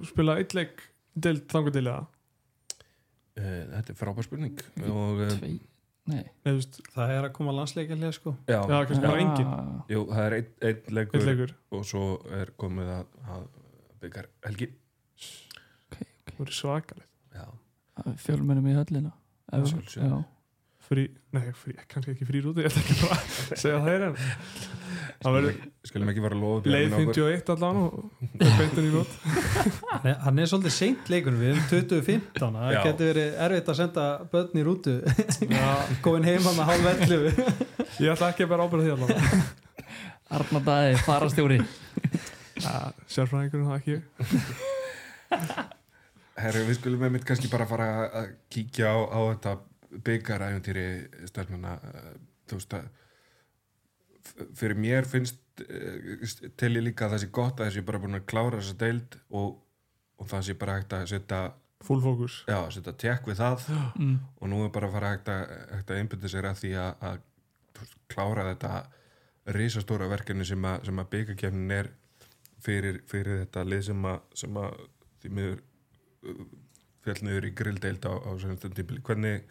[0.10, 0.82] spila eitt leik
[1.14, 2.10] deild þangu til það
[3.34, 5.56] Uh, þetta er frábær spurning og uh, tvei,
[6.06, 6.20] nei.
[6.46, 8.36] Nei, veist, það er að koma landsleikarlega sko.
[8.46, 12.04] Já, já, kannski bara engin Ah, jú, það er einn ein leikur leikur, og svo
[12.38, 13.48] er komið að, að
[14.04, 14.68] byggar helgi.
[15.98, 17.10] Það voru svakalegt
[18.24, 19.12] fjölmennum í höllina.
[20.84, 24.16] Frí, nei, frí, kannski ekki frí rúti ég ætla ekki bara að segja það en
[25.24, 25.54] það verður
[25.88, 27.14] skulum ekki vera að lofa leið björninn á okkur.
[27.14, 27.92] 51 allan og
[28.42, 29.14] beintin í nót
[29.94, 33.80] hann er, hann er svolítið seint leikunum við um 2015 það getur verið erfitt að
[33.80, 34.96] senda börn í rútu.
[36.04, 37.40] Góðin heima með hálf 11
[38.04, 39.14] ég ætla ekki að vera ábyrða því allan
[40.34, 41.62] Arnar Daði, farastjóri
[43.08, 43.96] sérfræðingurinn það ekki
[46.34, 46.44] ég.
[46.44, 49.56] Herri, við skulum með mitt kannski bara fara að kíkja á, á þetta
[50.04, 50.86] byggaræfintýri
[51.30, 51.78] stelmuna
[52.50, 52.88] þú veist að
[54.58, 58.18] fyrir mér finnst uh, til ég líka að það sé gott að þessi bara búin
[58.18, 59.60] að klára þessa deild og,
[60.20, 61.42] og það sé bara hægt að setja
[61.84, 63.68] full fókus já, setja tekk við það
[64.00, 64.16] mm.
[64.40, 65.44] og nú er bara að fara hægt að,
[65.74, 68.74] hægt að einbytta sér að því að, að klára þetta
[69.58, 71.92] risastóra verkefni sem að, sem að byggakefnin er
[72.64, 74.84] fyrir, fyrir þetta lið sem að, sem að
[75.20, 75.62] því miður
[76.24, 76.44] uh,
[77.04, 79.44] fjall niður í grilldeild á, á hvernig,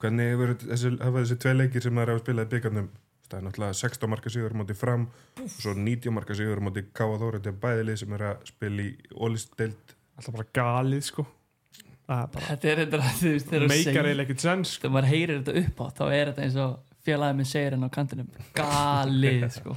[0.00, 2.92] hvernig hefur þessi, þessi tvei leikir sem það er að spila í byggarnum
[3.24, 5.06] það er náttúrulega 16 marka sigur á móti fram
[5.40, 8.44] og svo 90 marka sigur á móti Káa Þóra þetta er bæðilið sem er að
[8.50, 11.24] spila í ólistdeild alltaf bara galið sko.
[12.04, 14.82] Það er bara Þetta er veist þegar þú meikar segir eiginlega ekkert sens sko.
[14.84, 17.88] þegar maður heyrir þetta upp á þá er þetta eins og félagið minn segir henn
[17.88, 18.30] á kantinum.
[18.58, 19.76] Galið sko.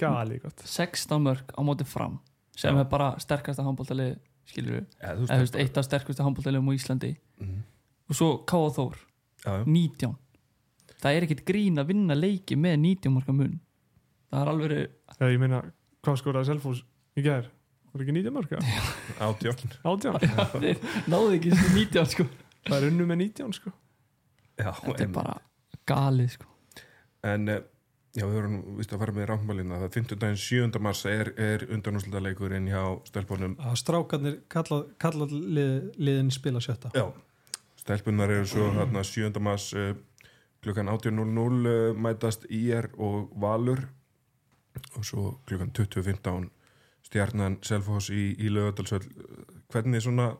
[0.00, 0.64] Galið gott.
[0.68, 2.18] 16 mörg á móti fram
[2.56, 2.82] sem Já.
[2.84, 6.70] er bara sterkasta handbóltalið skilur við, ja, þú eða þú veist eitt af sterkustu handbóltaliðum
[6.70, 7.58] á Íslandi Mhm.
[8.08, 8.70] og svo K.A.
[8.76, 8.96] Þór,
[9.44, 9.64] Já, já.
[9.66, 10.16] 19
[11.02, 13.60] það er ekkit grín að vinna leiki með 19 marka mun
[14.32, 14.72] það er alveg
[15.20, 15.62] Já, ég meina,
[16.02, 16.82] hvað skoraði Selfos
[17.16, 17.46] í gær?
[17.92, 18.58] Var ekki 19 marka?
[19.20, 20.60] átjón 18?
[20.60, 22.26] þeir náðu ekki þessi 19 sko
[22.66, 23.70] Það er unnu með 19 sko
[24.58, 25.36] Já, þetta er bara
[25.86, 26.46] galið sko
[27.26, 27.60] En eh,
[28.16, 30.18] já, við vorum vist að fara með ráttmálina það 15.
[30.22, 30.80] daginn 7.
[30.82, 37.06] mars er, er undanúsleikurinn hjá stelpunum að strákarnir kalla, kalla lið, spila sjötta Já,
[37.82, 39.30] stelpunar eru svo þarna 7.
[39.44, 39.92] mars uh,
[40.64, 43.84] klukkan 18.00 uh, mætast IR og Valur
[44.96, 46.48] og svo klukkan 20.15
[47.06, 49.08] stjarnan Selfoss í, í lögadalsvöld
[49.72, 50.32] hvernig svona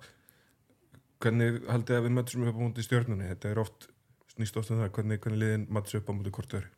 [1.23, 3.89] hvernig haldið að við möttum upp á múti stjörnunni þetta er oft,
[4.35, 6.76] snýst oft um það hvernig, hvernig liðin matts upp á múti hvort öru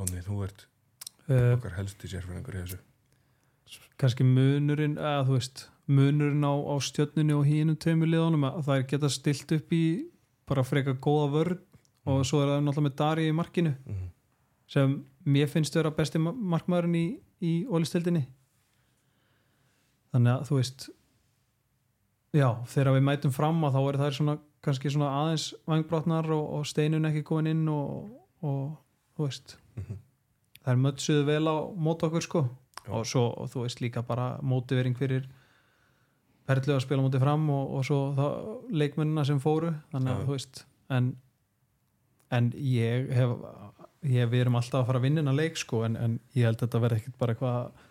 [0.00, 0.64] Ánni, þú ert
[1.28, 2.80] uh, okkar helsti sérfræðingur í þessu.
[4.00, 8.78] Kannski munurinn að þú veist munurinn á, á stjörnunni og hínum tveimur liðunum að það
[8.78, 9.84] er geta stilt upp í
[10.50, 11.58] bara frekar góða vörð
[12.10, 14.06] og svo er það náttúrulega með Dari í markinu mm.
[14.70, 14.94] sem
[15.28, 17.06] mér finnst vera besti ma- markmaðurinn í,
[17.44, 18.24] í ólistildinni
[20.14, 20.86] þannig að þú veist
[22.34, 26.46] já, þegar við mætum fram að þá er það svona, kannski svona aðeins vangbrotnar og,
[26.58, 28.14] og steinun ekki komin inn og,
[28.46, 28.64] og
[29.14, 29.98] þú veist Mhm.
[30.64, 32.42] það er mötsuðu vel á mót okkur sko
[32.86, 32.92] Já.
[32.92, 35.28] og svo, og þú veist líka bara mótivering fyrir
[36.46, 38.00] perlu að spila mótið fram og, og svo
[38.70, 40.24] leikmennina sem fóru þannig að Já.
[40.26, 41.12] þú veist en,
[42.30, 43.36] en ég hef
[44.02, 46.58] ég, við erum alltaf að fara að vinna innan leik sko, en, en ég held
[46.58, 47.86] að þetta verði ekkert bara eitthvað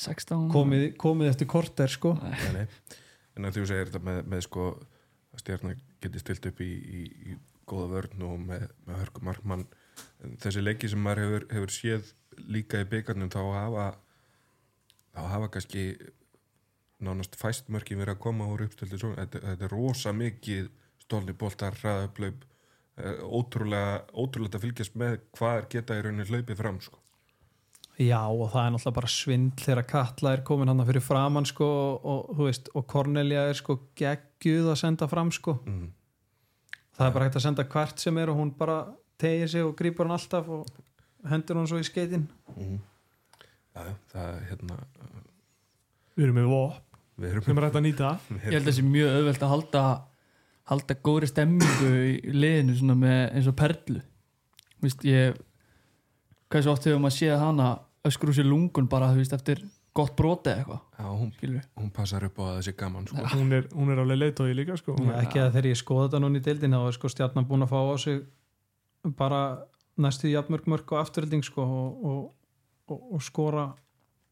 [0.00, 2.14] 16 komið, komið eftir korter sko.
[2.24, 2.96] Nei, nei.
[3.36, 7.02] En að þú segir þetta með, með sko að stjarnar geti stilt upp í, í,
[7.30, 7.36] í
[7.68, 9.66] góða vörn og með, með hörku markmann
[10.40, 12.14] þessi leiki sem maður hefur, hefur séð
[12.50, 13.86] líka í byggarnum þá hafa
[15.14, 15.84] þá hafa kannski
[17.00, 21.34] nánast fæst mörkin verið að koma úr uppstildi svo, þetta, þetta er rosa mikið stólni
[21.36, 22.42] boltar, hraðaplaup
[23.00, 27.00] eh, ótrúlega, ótrúlega að fylgjast með hvað geta í rauninni hlaupið fram sko.
[28.00, 31.70] já og það er náttúrulega bara svindl þegar Katla er komin hann fyrir framann sko,
[31.98, 35.58] og, veist, og Cornelia er sko geggjuð að senda fram sko.
[35.64, 35.88] mm.
[36.98, 38.82] það er bara hægt að senda hvert sem er og hún bara
[39.20, 40.68] tegir sig og grípur hann alltaf og
[41.30, 42.28] hendur hann svo í skeitin.
[42.56, 42.78] Mm
[43.74, 44.78] já, já, það er hérna
[46.16, 48.14] Við erum með vop við erum er hægt að nýta.
[48.30, 49.82] Ég held að það sé mjög auðvelt að halda
[50.70, 54.02] halda góðri stemmingu í liðinu svona með eins og perlu.
[54.80, 55.36] Vist, ég
[56.50, 57.66] hvað svo oft hefur maður séð hana
[58.06, 59.64] öskur úr sér lungun bara, þú veist, eftir
[59.96, 63.08] gott broti eða eitthvað, já, hún, skilur hún passar upp á að það sé gaman
[63.10, 63.24] sko.
[63.34, 64.94] hún er, hún er alveg leitói líka sko.
[64.94, 67.66] Já, ekki að þegar ég skoða þetta núna í deildin þá er sko stjarnan búin
[67.66, 68.22] að fá á sig
[69.16, 69.66] bara
[70.00, 72.22] næstu jafnmörg mörg og afturölding sko og, og,
[72.88, 73.70] og, og skora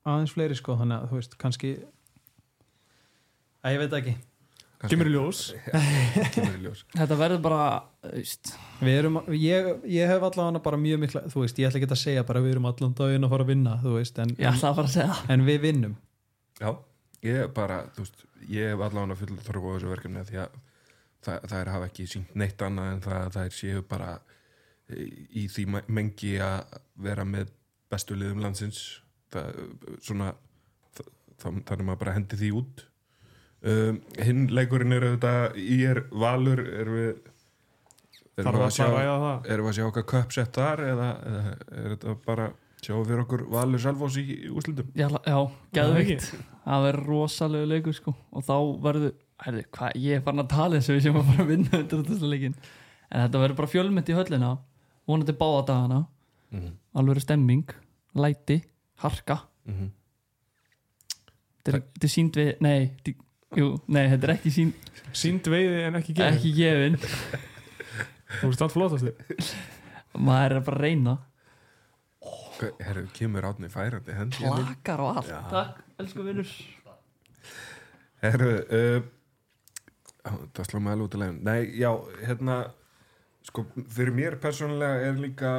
[0.08, 1.74] aðeins fleiri sko þannig að þú veist kannski
[3.64, 4.16] að ég veit ekki.
[4.88, 5.40] Kemur í ljós.
[6.36, 6.84] Kemur í ljós.
[6.94, 7.62] Þetta verður bara,
[8.12, 8.52] veist.
[8.78, 12.02] Við erum, ég, ég hef allavega bara mjög mikla þú veist, ég ætla ekki að
[12.04, 14.70] segja bara við erum allan daginn að fara að vinna þú veist, en, ég ætla
[14.70, 15.32] að fara að segja það.
[15.34, 15.98] en við vinnum.
[16.60, 16.70] Já,
[17.26, 20.56] ég bara, þú veist ég hef allavega full þörf á þessu verkefni af því að
[21.26, 24.12] það, það er hafa ekki sínt neitt annað en það, það er séu bara
[24.88, 27.52] í því mengi að vera með
[27.92, 28.82] bestu liðum landsins.
[29.32, 29.58] Það,
[30.04, 30.32] svona
[30.96, 32.84] það, þannig maður bara hendi því út.
[33.58, 37.08] Um, hinn leikurinn er auðvitað í er valur er við
[38.38, 41.40] erum við að að sjá erum við að sjá okkar köpsett þar eða, eða
[41.80, 42.46] er þetta bara
[42.78, 45.38] sjáum við fyrir okkur valur Salfós í, í úslutum Já, já
[45.74, 46.28] geðvikt
[46.68, 48.12] Það verður rosalegu leikur sko.
[48.36, 49.12] Og þá verður,
[49.44, 51.78] herri, hvað, ég er farin að tala eins og við sem að fara að vinna
[51.78, 52.56] undir þessu leikin
[53.08, 54.50] en þetta verður bara fjölmynd í höllina
[55.08, 56.00] vonandi báða dagana.
[56.48, 56.74] Mm -hmm.
[56.94, 57.70] alveg stemming,
[58.14, 58.62] læti,
[59.04, 59.42] harka.
[59.64, 59.90] Mm
[61.68, 65.84] þetta er, þetta er sínd við, nei jú, nei, þetta er ekki sínd Sýnd veiði
[65.86, 66.36] en ekki gefin.
[66.36, 66.98] Ekki gefin,
[68.38, 69.54] Þú veist allt flottast
[70.18, 71.16] maður er bara að reyna
[72.58, 74.56] Herru, kemur átni færandi hendi hérna.
[74.58, 74.64] Inn.
[74.66, 75.28] klakar og allt.
[75.30, 75.38] Já.
[75.52, 76.54] takk, elsku vinnur
[78.24, 78.98] Herru uh,
[80.56, 81.92] það sló mig alveg út að leiðin Nei, já,
[82.24, 82.58] hérna
[83.46, 85.54] sko, fyrir mér persónulega er líka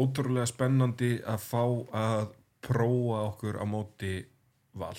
[0.00, 1.62] ótrúlega spennandi að fá
[1.92, 2.28] að
[2.64, 4.14] prófa okkur á móti
[4.76, 4.96] val.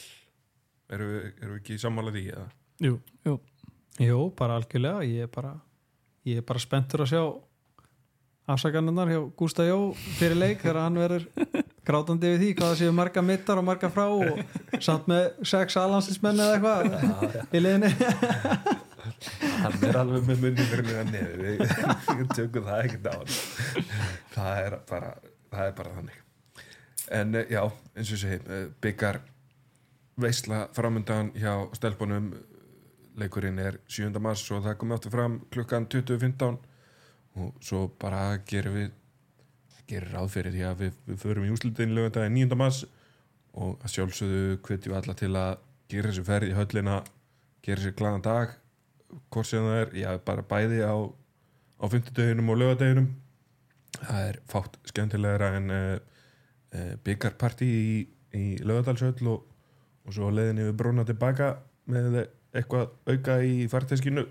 [0.91, 2.47] Erum við, erum við ekki sammála því eða?
[2.81, 2.95] Jú,
[4.01, 5.03] Jú, bara algjörlega.
[5.05, 5.55] Ég er bara,
[6.25, 7.23] ég er bara spenntur að sjá
[8.51, 11.27] afsakanirnar hjá Gústa Jó fyrir leik þegar hann verður
[11.87, 15.77] grátandi við því hvað það séu marga mittar og marga frá og samt með sex
[15.79, 17.91] alanslismenn eða eitthvað í liðinni
[19.61, 23.17] Hann er alveg með munni fyrir neður við tökum það ekkert á
[24.35, 25.11] það er bara
[25.51, 26.21] það er bara þannig.
[27.11, 27.61] En eh, já,
[27.97, 29.19] eins og segi eh, byggar
[30.21, 32.31] veisla framöndan hjá stelpunum.
[33.19, 34.07] Leikurinn er 7.
[34.23, 36.59] mars og það komið aftur fram klukkan 20.15
[37.41, 38.93] og svo bara gerum við
[39.89, 42.59] gerir ráð fyrir því að við, við förum í úslutin lögundaginn 9.
[42.59, 42.85] mars.
[43.51, 45.57] Og sjálfsögðu hvetjum alla til að
[45.91, 47.01] gera þessu ferð í höllina
[47.65, 48.53] gera sér glaðan dag
[49.31, 50.95] hvort sem það er, já bara bæði á
[51.81, 53.07] á fymtudeginum og lögadeginum
[53.99, 55.95] það er fátt skemmtilegra en uh,
[56.75, 57.95] uh, byggarparti í,
[58.37, 59.47] í lögadalsöll og,
[60.05, 61.55] og svo leiðinni við brúna tilbaka
[61.91, 64.25] með eitthvað auka í farteskinu.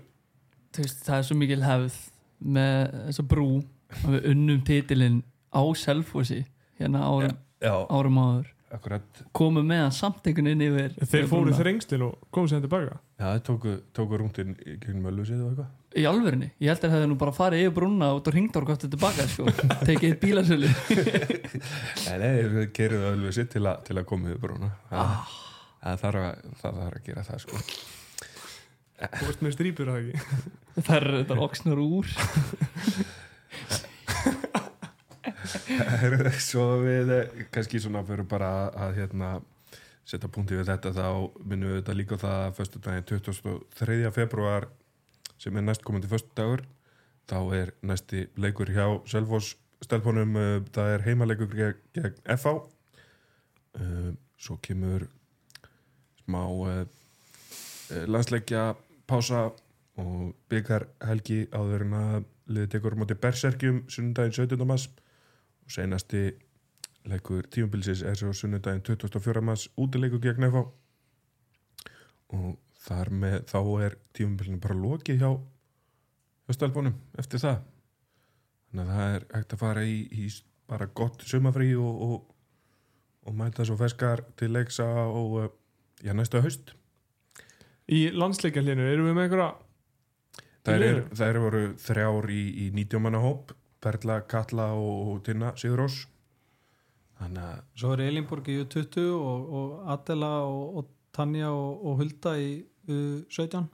[0.77, 1.99] Veist, það er svo mikil hefð
[2.41, 3.49] með þessa brú
[3.91, 5.19] að við unnum titilinn
[5.51, 6.45] á Selfossi
[6.79, 9.21] hérna árum, já, árum áður akkurat.
[9.35, 12.89] Komum með hann samt einhvern veginn yfir þeir yfir fóru þrengstil og komu sér tilbaka
[12.91, 15.69] já, það tóku, tóku rúndin gegnum öllusið og eitthvað.
[15.91, 18.55] Í alvörinni, ég held að það hefði nú bara farið yfir brúna út og ringt
[18.55, 19.47] ára gott tilbaka sko.
[19.87, 20.69] tekið eitt bílasölu.
[22.07, 25.33] Nei, nei, við gerum það öllusið til, til að koma brúna það, ah,
[25.81, 27.63] það, þarf að, það þarf að gera það sko.
[29.01, 30.41] Þú veist með strýpur að ekki?
[30.77, 32.11] Það er þetta oksnar úr
[36.49, 39.31] svo við eh, kannski svona fyrir bara að, hérna
[40.07, 41.07] setja punkti við þetta þá
[41.45, 44.11] minnum við þetta líka það að föstudaginn 23.
[44.15, 44.67] februar
[45.41, 46.65] sem er næstkomandi föstudagur
[47.29, 52.55] þá er næsti leikur hjá Selfoss stelpunum, uh, það er heimaleikur gegn, FH
[53.79, 54.11] uh,
[54.41, 55.07] svo kemur
[56.23, 56.41] smá
[58.07, 58.71] landsleikja
[59.09, 59.49] pása
[59.99, 64.67] og byggar helgi áður en að liðið tekur á móti Berserkjum sunnudaginn 17.
[64.67, 64.87] mars
[65.65, 66.23] og seinasti
[67.09, 69.41] leikur tímabilsis er svo sunnudaginn 24.
[69.41, 70.65] mars útileikur gegn FH
[72.37, 75.31] og þar með þá er tímabilinu bara lokið hjá
[76.51, 77.61] stelpunum eftir það.
[78.71, 80.27] Þannig að það er hægt að fara í, í
[80.67, 82.17] bara gott sumafrí og, og,
[83.27, 85.49] og mæta svo feskar til leiksa og uh,
[86.03, 86.73] já, næsta haust.
[87.91, 89.51] Í landsleikarlinu erum við með einhverja
[90.61, 95.53] Það eru, eru voru þrjár í, í 90 manna hóp Perla, Katla og, og Tinna
[95.59, 96.03] Sigurós
[97.21, 102.01] þannig að Svo er Elinborg í U20 og, og Adela og, og Tanja og, og
[102.01, 102.51] Hulda í
[102.87, 103.65] U17.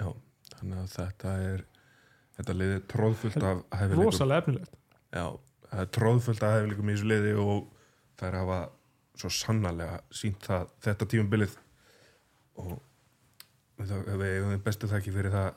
[0.00, 0.08] Já,
[0.56, 1.64] þannig að þetta er
[2.38, 4.04] þetta liði er tróðfullt af hæfileikum.
[4.06, 4.76] rosalega efnilegt.
[5.12, 5.26] Já,
[5.70, 7.66] það er tróðfullt af hæfileikum í þessu liði og
[8.20, 8.60] það er hafa
[9.20, 11.58] svo sannarlega sínt það þetta tímabilið.
[12.60, 12.72] Og
[13.82, 15.50] það, þið bestu þakki fyrir það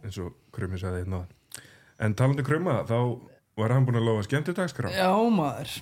[0.00, 1.22] eins og Krumi sagði einn á
[2.00, 2.96] en talandi Kruma, þá
[3.60, 4.90] var hann búin að lofa skemmti dagskrá?
[4.94, 5.74] Já maður.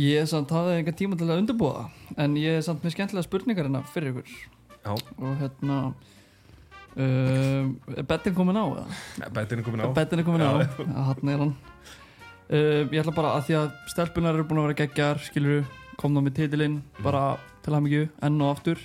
[0.00, 1.82] Ég er samt hafði enga tíma til að undirbúa
[2.16, 4.30] En ég er samt með skemmtilega spurningar hérna fyrir ykkur.
[4.80, 5.76] Já, Og hérna
[6.96, 8.86] uh, Er bettin komin á eða?
[9.36, 9.88] betin er komin á.
[9.96, 10.50] Bettin er komin á?
[11.10, 11.54] Hann er hann.
[12.48, 15.64] Uh, Ég ætla bara að því að stelpunar eru búin að vera geggjar Skilur
[16.00, 18.80] komna með titilinn Bara til að mikið enn og aftur.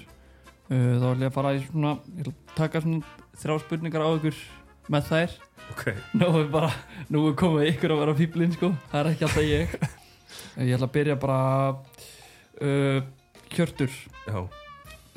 [0.70, 4.04] Uh, Þá ætla ég að fara í svona Ég ætla að taka svona þrjá spurningar
[4.04, 4.42] á ykkur
[4.90, 5.36] Með þær
[5.70, 5.86] Ok,
[6.18, 6.70] Nú er bara,
[7.14, 9.76] nú er komið ykkur að vera fýblin sko, það er ekki alltaf ég.
[10.60, 11.40] Ég ætla að byrja bara
[11.74, 13.00] uh,
[13.50, 13.94] Kjörtur
[14.28, 14.40] já,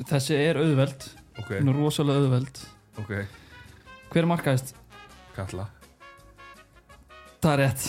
[0.09, 1.05] Þessi er auðveld,
[1.41, 2.61] ok, hún er rosalega auðveld.
[3.01, 3.11] Ok.
[4.13, 4.73] Hver er markaðist?
[5.35, 5.67] Kalla.
[7.43, 7.87] Það er rétt.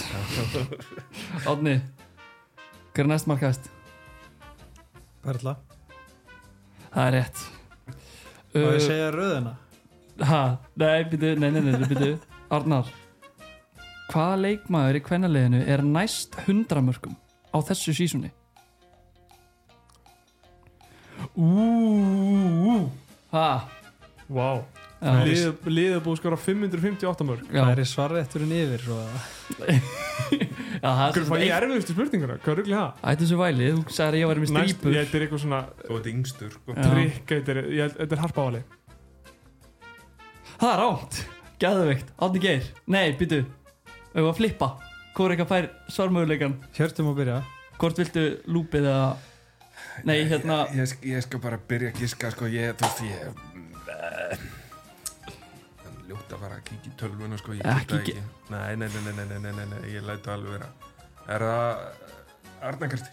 [1.46, 1.74] Átni
[2.94, 3.68] Hver er næst markaðist?
[5.24, 5.56] Perla.
[6.94, 7.42] Það er rétt.
[8.54, 9.56] Og ég uh, segja röðina?
[10.22, 10.42] Ha,
[10.78, 12.12] Nei, býtu, nei, nei, nei, býtu
[12.52, 12.90] Arnar
[14.12, 17.16] hvaða leikmaður í kvennaleginu er næst hundramörkum
[17.54, 18.30] á þessu sísunni?
[21.34, 22.90] Úúúú
[23.32, 23.64] Hæ?
[24.28, 24.48] Vá
[25.04, 27.60] Liðið búið skora 558 mörg Já.
[27.64, 28.84] Það er svarvetturinn yfir
[30.84, 32.38] Hvað er erfiðustu spurningarna?
[32.44, 33.02] Hvað ruggli það?
[33.10, 35.98] Ættu þessu væli, þú sagði að ég var með strýpur Þetta er eitthvað svona Þú
[35.98, 36.78] ert yngstur sko.
[37.34, 38.64] Þetta er harpa áli
[40.54, 41.24] Það er átt
[41.64, 42.64] gæðveikt, Átni Geir.
[42.94, 43.38] Nei, býtu,
[44.14, 44.68] við að flippa?
[45.14, 47.38] Hvor er ekki að fær svarmöguleikan hjörtum að byrja.
[47.78, 49.08] Hvort viltu lúpið eða
[50.06, 52.44] Nei, hérna Ég, ég, sk- ég skal bara byrja að giska, sko.
[52.50, 53.10] Ég, þú veist, ég
[53.84, 53.90] Það
[55.90, 57.50] er ljótt að fara að kíkja í tölvuna, sko.
[57.54, 58.16] Ég Ekki get það ekki.
[58.54, 60.68] Nei, nei, nei, nei, nei, nei, nei, nei, nei Ég lætu alveg vera.
[61.34, 61.62] Er það
[62.70, 63.10] Arna Kristi?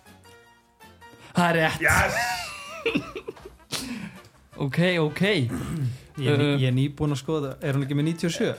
[1.32, 1.80] Það er rétt.
[1.86, 2.14] Yes!
[4.58, 5.52] Ok, ok ég,
[6.28, 8.56] er ný- Uh, ég er nýbúin að skoða, er hún ekki með 97?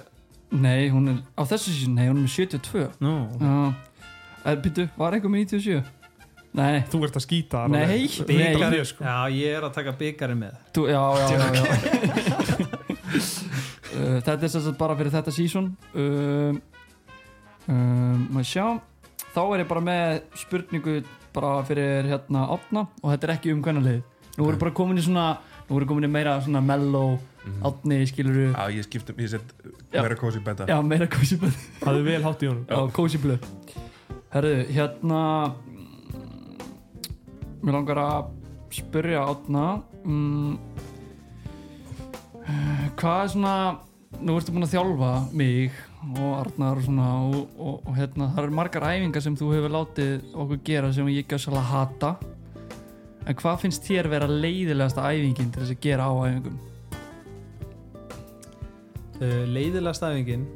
[0.53, 3.75] Nei, hún er á þessu sísun, nei, hún er með 72 Nú, Já
[4.45, 5.85] Er, Býtu, var einhver með 97?
[6.55, 7.89] Nei, Þú ert að skýta Nei, alveg.
[7.89, 8.27] nei.
[8.27, 9.05] byggarinn, Ég, sko.
[9.05, 11.63] já ég er að taka byggarinn með þú, já, já, já, já.
[13.93, 16.61] uh, Þetta er sem sagt bara fyrir þetta sísun um,
[17.69, 18.67] um, Maður sjá
[19.33, 20.99] Þá er ég bara með spurningu
[21.33, 24.03] bara fyrir hérna átna og þetta er ekki um hvernalið
[24.37, 25.39] Nú erum bara komin í svona
[25.73, 27.63] Nú erum komin í meira svona mellow Mhm.
[27.67, 29.43] átni, skiluru Já, ég skiptum, ég set
[29.91, 30.03] Já.
[30.05, 32.67] meira kósi betta Já, meira cozy blöð Hafðu vel hátt í honum.
[32.69, 33.41] Já, cozy blöð
[34.31, 35.23] Herðu, hérna
[37.63, 38.29] Mér langar að
[38.75, 39.65] spyrja átna
[40.05, 40.55] um,
[42.47, 43.55] uh, Hvað er svona
[44.23, 45.73] Nú ertu búin að þjálfa mig
[46.13, 49.73] og Arnar og svona og, og, og hérna, það eru margar æfingar sem þú hefur
[49.73, 52.11] látið okkur gera sem ég ekki að svolítið hata
[53.27, 56.61] En hvað finnst þér vera leiðilegasta æfingin til þess að gera á æfingum?
[59.23, 60.49] uh, leiðilega stæfingin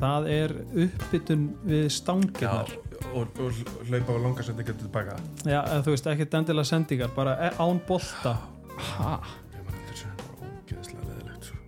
[0.00, 0.54] það er
[0.86, 2.72] uppbytun við Já, stangirnar
[3.10, 7.52] og, og hlaupa á langarsendingar tilbaka já, eða þú veist, ekkert endilega sendingar bara e-
[7.60, 8.36] án bolta.
[8.80, 9.28] Það
[11.10, 11.58] leðilegt sko.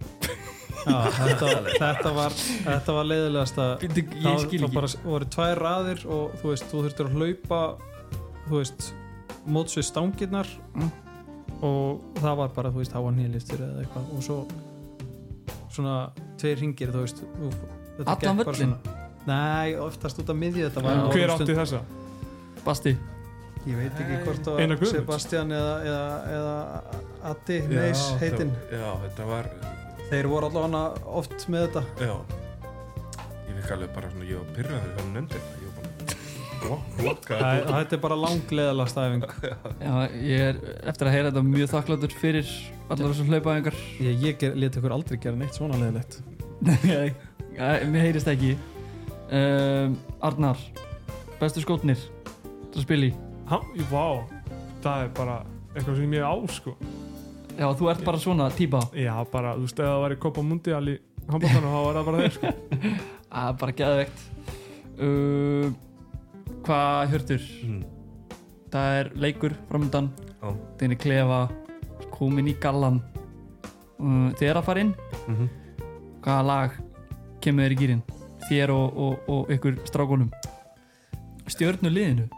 [0.86, 1.50] já, þetta,
[1.82, 3.68] þetta var þetta var leiðilegasta.
[3.82, 4.64] Skil þá ekki.
[4.78, 7.62] bara voru tvær raðir og þú veist, þú þurftir að hlaupa
[8.48, 8.92] þú veist
[9.46, 10.48] móts við stangirnar.
[10.74, 10.90] Mm.
[11.62, 14.06] og það var bara, þú veist, háa nýlistur eða eitthvað.
[14.16, 14.38] Og svo
[15.70, 17.22] svona tveir ringir, þú veist
[18.06, 18.78] Allan svona-
[19.26, 21.80] Nei, oftast út af miðju þetta var Hver stund- átti þessa?
[22.64, 22.96] Basti.
[23.66, 24.86] Ég veit ekki hvort það var?
[24.90, 26.56] Sebastian eða, eða, eða
[27.30, 28.50] Addi Já, Neis heitinn.
[28.72, 29.50] Já, þetta var
[30.10, 31.82] Þeir voru allavega oft með þetta.
[32.02, 32.16] Já.
[33.48, 35.61] Ég fikk alveg bara svona, ég var pyrraður þegar hún nefndi þetta
[36.62, 39.26] Þetta er bara langleðala stæfing
[39.86, 42.54] Já, ég er eftir að heyra þetta mjög þakkláttur fyrir
[42.88, 46.20] allar þessar hlaupaðingar Ég, ég ger, let ykkur aldrei gera neitt svona leðilegt
[46.62, 47.12] Nei,
[47.90, 48.54] mér heyrist ekki.
[49.32, 50.60] Um, Arnar
[51.40, 52.00] bestu skótnir
[52.72, 53.12] til að spila í?
[53.50, 53.58] Ha,
[53.90, 54.04] vá,
[54.84, 55.38] það er bara
[55.72, 56.74] eitthvað sem ég á sko.
[57.58, 58.82] Já, þú ert bara svona típa.
[58.96, 60.98] Já, bara, þú veist, ef það væri Copa Mundial í
[61.28, 62.52] handbóltanum, þá var það bara þeir sko.
[63.26, 64.22] Það er bara geðveikt.
[65.02, 65.66] Uh,
[66.62, 67.48] Hvað hjörtur?
[67.64, 67.82] mm.
[68.72, 70.12] Það er leikur framöndan.
[70.80, 71.40] Þinn er klefa
[72.12, 73.00] komin í gallan
[74.02, 74.94] uh, Þið er að fara inn
[75.26, 75.50] mm -hmm.
[76.22, 76.78] Hvaða lag
[77.42, 78.02] kemur þér í gýrin?
[78.48, 80.30] Þér og, og, og ykkur strákunum
[81.46, 82.28] Stjörnu liðinu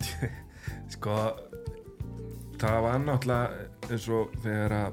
[0.94, 1.16] Sko
[2.60, 4.92] Það var náttúrulega eins og þegar að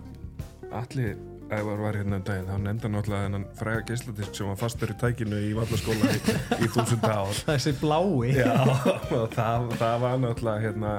[0.72, 4.58] allir Ævar var hérna um daginn, þá nefndi hann náttúrulega þennan fræga geisladisk sem var
[4.60, 6.18] fastur í tækinu í vallaskóla í,
[6.60, 7.30] í þúsund ár.
[7.48, 8.34] Þessi blái.
[8.36, 8.56] Já,
[9.32, 10.92] það, það var náttúrulega hérna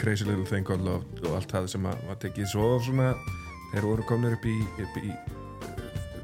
[0.00, 0.86] crazy little thing og,
[1.20, 2.48] og allt það sem að, var tekið.
[2.54, 3.10] Svo svona,
[3.74, 4.56] þeir voru komnir upp í,
[5.04, 5.12] í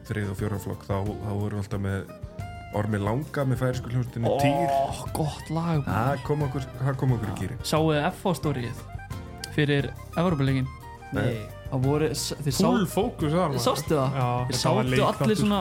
[0.08, 2.14] þrið og fjóraflokk þá, þá voru alltaf með
[2.80, 4.72] ormi langa með færisku hljómsdini Ó, týr.
[5.14, 8.80] gott lag það kom okkur, það kom okkur í gýri Sáu þið FH-stórið
[9.54, 10.66] fyrir Evropalegin
[11.14, 11.44] Nei
[11.82, 12.08] voru,
[12.58, 14.16] Full fókus sástu það?
[14.20, 14.28] Já,
[14.84, 15.24] leikþáttur.
[15.24, 15.60] allir svona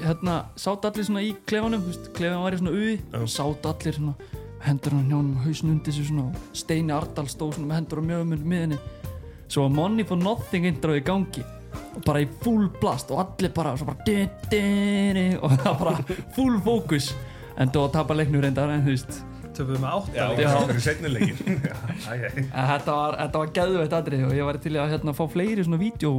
[0.00, 1.84] hérna, sátu allir svona í klefanum
[2.16, 3.20] klefan var í svona uði Já.
[3.36, 4.14] sátu allir svona
[4.66, 8.48] hendur hann hjánum hausin undir sig svona Steini Ardal stóð svona með hendur á mjögum
[8.50, 8.78] miðinni
[9.46, 11.44] svo var Money for Nothing intro í gangi
[11.96, 14.18] og bara í full blast og allir bara svo bara di,
[14.50, 14.62] di,
[15.16, 17.12] di, og það var bara full fókus
[17.56, 19.20] en þú að tapa leiknum reyndar en þú veist
[19.56, 19.86] Töfum
[20.36, 21.38] við er setnilegin
[22.46, 25.80] En þetta var, var geðveitt atrið og ég var til að hérna, fá fleiri svona
[25.80, 26.12] vídeo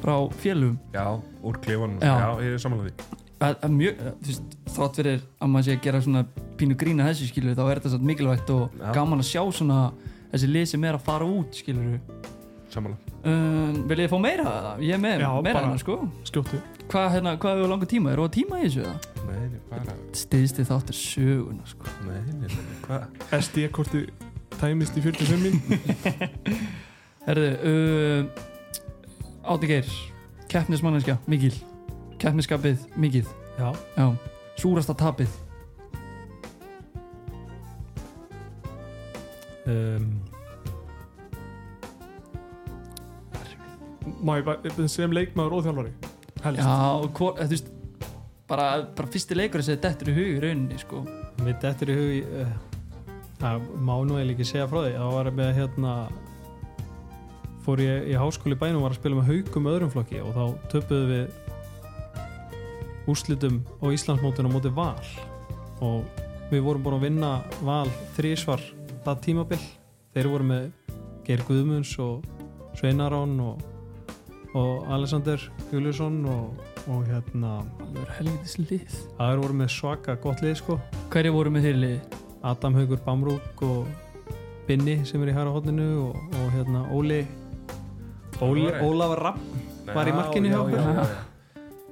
[0.00, 1.06] frá félugum Já,
[1.44, 2.14] úr klefanum, Já.
[2.18, 3.18] já, ég er samanlega
[3.64, 6.24] er mjög, veist, þrátt fyrir að maður sé að gera svona
[6.60, 8.90] pínu grína þessu skilur þá er þetta svona mikilvægt og Já.
[8.96, 9.78] gaman að sjá svona
[10.32, 11.96] þessi lið sem er að fara út skilur
[12.70, 14.82] Samanlega um, Vil ég fá meira af það?
[14.86, 16.60] Ég er með Já, meira bara- hennar sko Skjóttu.
[16.90, 18.12] Hvað hérna, hvað hefur langa tíma?
[18.14, 18.96] Eru á tíma í þessu eða?
[19.30, 23.02] Nei, nei, bara, Stiðsti þáttur söguna sko nei, nei, nei, hvað
[23.40, 24.04] SD-korti
[24.60, 25.60] tæmist í 45 minn.
[27.26, 29.86] Herðu, uh, Átti Geir
[30.50, 31.54] Keppnismanneskja, mikil
[32.20, 33.28] Keppniskapið, mikið
[33.60, 34.08] Já Já,
[34.60, 35.30] súrasta tapið
[39.66, 40.08] um,
[44.24, 45.92] Má ég bara sem leikmaður og þjálfari.
[46.40, 46.62] Helst.
[46.62, 47.68] Já, hvor, þú veist
[48.48, 51.02] bara, bara fyrsti leikur sem þetta er í hug í rauninni sko
[51.40, 52.52] Við dettur í hug í, uh,
[53.40, 55.92] Það má nú eiginlega ekki segja frá því Það var með hérna
[57.60, 60.32] Fór ég í háskóli í bænum og var að spila með haugum öðrum flokki og
[60.32, 61.26] þá töpuðu við
[63.10, 65.08] úrslitum á Íslandsmótinu á móti val
[65.84, 66.00] og
[66.50, 67.30] við vorum búin að vinna
[67.66, 68.64] val þrísvar
[69.04, 69.60] það tímabil
[70.14, 70.64] þeir voru með
[71.26, 72.24] Geir Guðmunds og
[72.78, 73.60] Sveinarón og,
[74.58, 76.56] og Alexander Júliusson og,
[76.90, 78.96] og hérna Alveg helvitis lið.
[79.18, 80.78] það voru með svaka gott lið sko.
[81.12, 82.00] Hverju voru með þeirri liði?
[82.50, 83.90] Adam Haugur Bamrúk og
[84.66, 87.24] Binni sem er í hæra hodninu og, og hérna Óli.
[88.40, 88.78] Það?
[88.86, 91.12] Ólafur Rapp Var í markinu hjá okkur?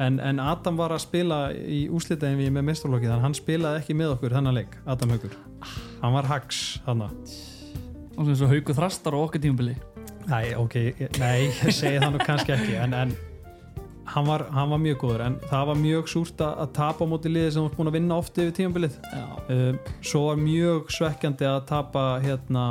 [0.01, 3.97] en, en Adam var að spila í úslitaðin við með mestralokki þannig hann spilaði ekki
[3.99, 5.37] með okkur þennan leik Adam Haugur.
[6.01, 7.05] Hann var hags hann
[8.19, 9.77] Og svona svo haugu þrastar á okkar tímabili
[10.29, 10.75] Nei, ok,
[11.19, 13.15] nei, ég segi það nú kannski ekki en, en
[14.13, 17.11] hann, var, hann var mjög góður en það var mjög súrt að, að tapa á
[17.13, 19.25] móti liði sem var búin að vinna oft yfir tímabilið Já,
[19.55, 22.65] um, svo var mjög svekkjandi að tapa hérna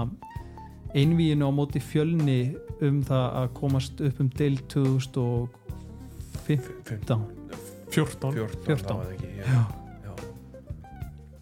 [0.98, 2.40] einvíinu á móti fjölni
[2.86, 5.50] um það að komast upp um del 2015
[6.48, 7.26] Fimm- 14.
[7.92, 8.34] 14,
[8.66, 8.86] 14.
[8.86, 9.46] það var ekki, já.
[9.50, 9.62] Já.
[10.06, 10.14] já.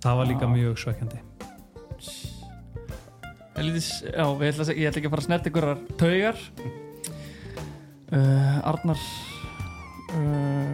[0.08, 1.20] það var líka mjög svekkjandi
[3.56, 6.38] helvitis, já ég, ætla, ég ætla ekki að fara að snert ykkurar taugar
[8.12, 9.00] uh, Arnar
[10.16, 10.74] uh,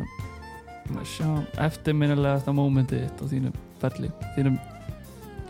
[0.92, 1.28] maður sjá,
[1.68, 4.58] eftirminnilegasta mómenti á þínum ferli þínum,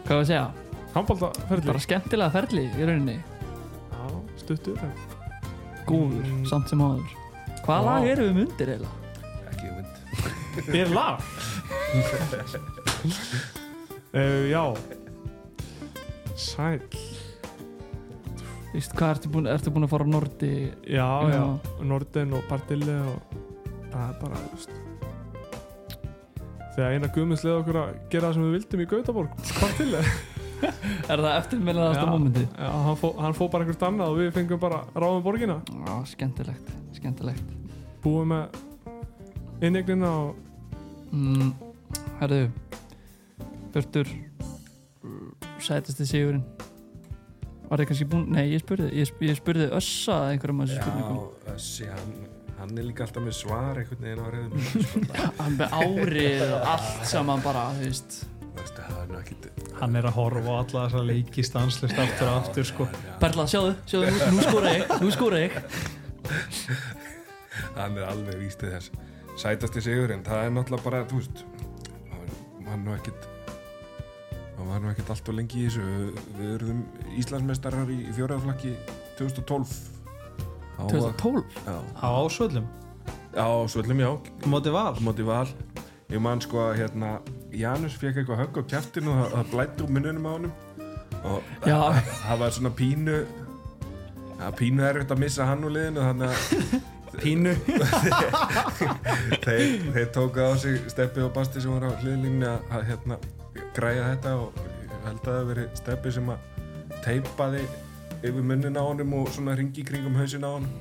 [0.05, 0.47] hvað var að segja
[0.91, 1.67] Handbólta ferli.
[1.71, 4.03] bara skemmtilega ferli í rauninni Já,
[4.43, 4.77] stuttur.
[5.87, 6.43] góður, Mm.
[6.47, 7.09] samt sem áður
[7.65, 7.87] hvaða Vá.
[7.87, 8.95] lag eru við mundir eiginlega?
[9.51, 11.15] ekki hugmynd Er lag?
[14.11, 14.63] uh, já.
[16.35, 16.79] Sæl.
[18.71, 20.51] Víst, hvað ertu búin, ertu búin að fara á Nordi
[20.87, 21.33] Já, Já.
[21.35, 21.43] já.
[21.83, 23.35] Norden og Partille og
[23.91, 24.75] það er bara, þú veist.
[26.71, 29.41] Þegar eina guðmins leði okkur að gera það sem við vildum í Gautaborg.
[29.59, 30.03] Partille.
[31.11, 32.09] er það eftirminnilegasta Já.
[32.11, 32.43] mómenti?
[32.45, 35.57] Já, hann fó, hann fó bara einhvert annað og við fengum bara ráðum borgina.
[35.87, 37.57] Já, skemmtilegt, skemmtilegt
[38.03, 38.59] Búið með
[39.67, 41.51] innegnina og mm,
[42.21, 42.43] Herðu
[43.73, 44.09] Björtur
[45.61, 46.45] Sætasti sigurinn
[47.71, 50.81] Var þið kannski búin, nei ég spurði Ég, ég spurði Össa að einhverjum að þessu
[50.81, 51.21] spurningum.
[51.21, 52.11] Já, þessi, hann,
[52.57, 54.65] hann er líka alltaf með svar einhvern veginn á reyðum
[55.39, 58.19] Hann með árið og allt saman bara, þú veist.
[58.51, 62.87] Það er hann er að horfa á alla þessa leiki stanslust aftur og aftur sko.
[63.21, 65.55] Perla, sjáðu, sjáðu, nú, nú skóra ég Nú skóra ég.
[67.79, 68.91] Hann er alveg vístið þess.
[69.39, 71.45] Sætasti sigur en það er náttúrulega bara, þú veist
[72.11, 73.30] hann var nú ekkit
[74.61, 75.85] hann var nú ekkit allt og lengi í þessu.
[76.37, 76.83] Við- erum
[77.17, 78.75] Íslandsmeistarar í fjóraðaflakki
[79.17, 79.73] 2012
[80.77, 82.65] Á- 2012 Já, á ásvöllum,
[83.35, 84.11] já svöllum já.
[84.43, 84.93] Á móti val?
[84.97, 85.47] Á móti val.
[86.11, 87.19] Ég man sko að hérna
[87.51, 90.51] Janus fekk eitthvað högg á kæftinu og það- það blætti úr munnunum á honum.
[91.23, 93.17] Og það, það var svona pínu
[94.37, 96.37] það var pínu erfitt að missa hann úr liðinu þannig að
[97.21, 97.53] pínu.
[99.45, 103.17] Þeir, þeir tóku á sig Steppi og Basti sem voru á hliðlinni að, að hérna,
[103.75, 106.45] græja þetta og ég held að það hafi verið Steppi sem að
[107.05, 107.63] teipaði
[108.21, 110.73] yfir munnin á honum og svona ringi kringum hausin á honum.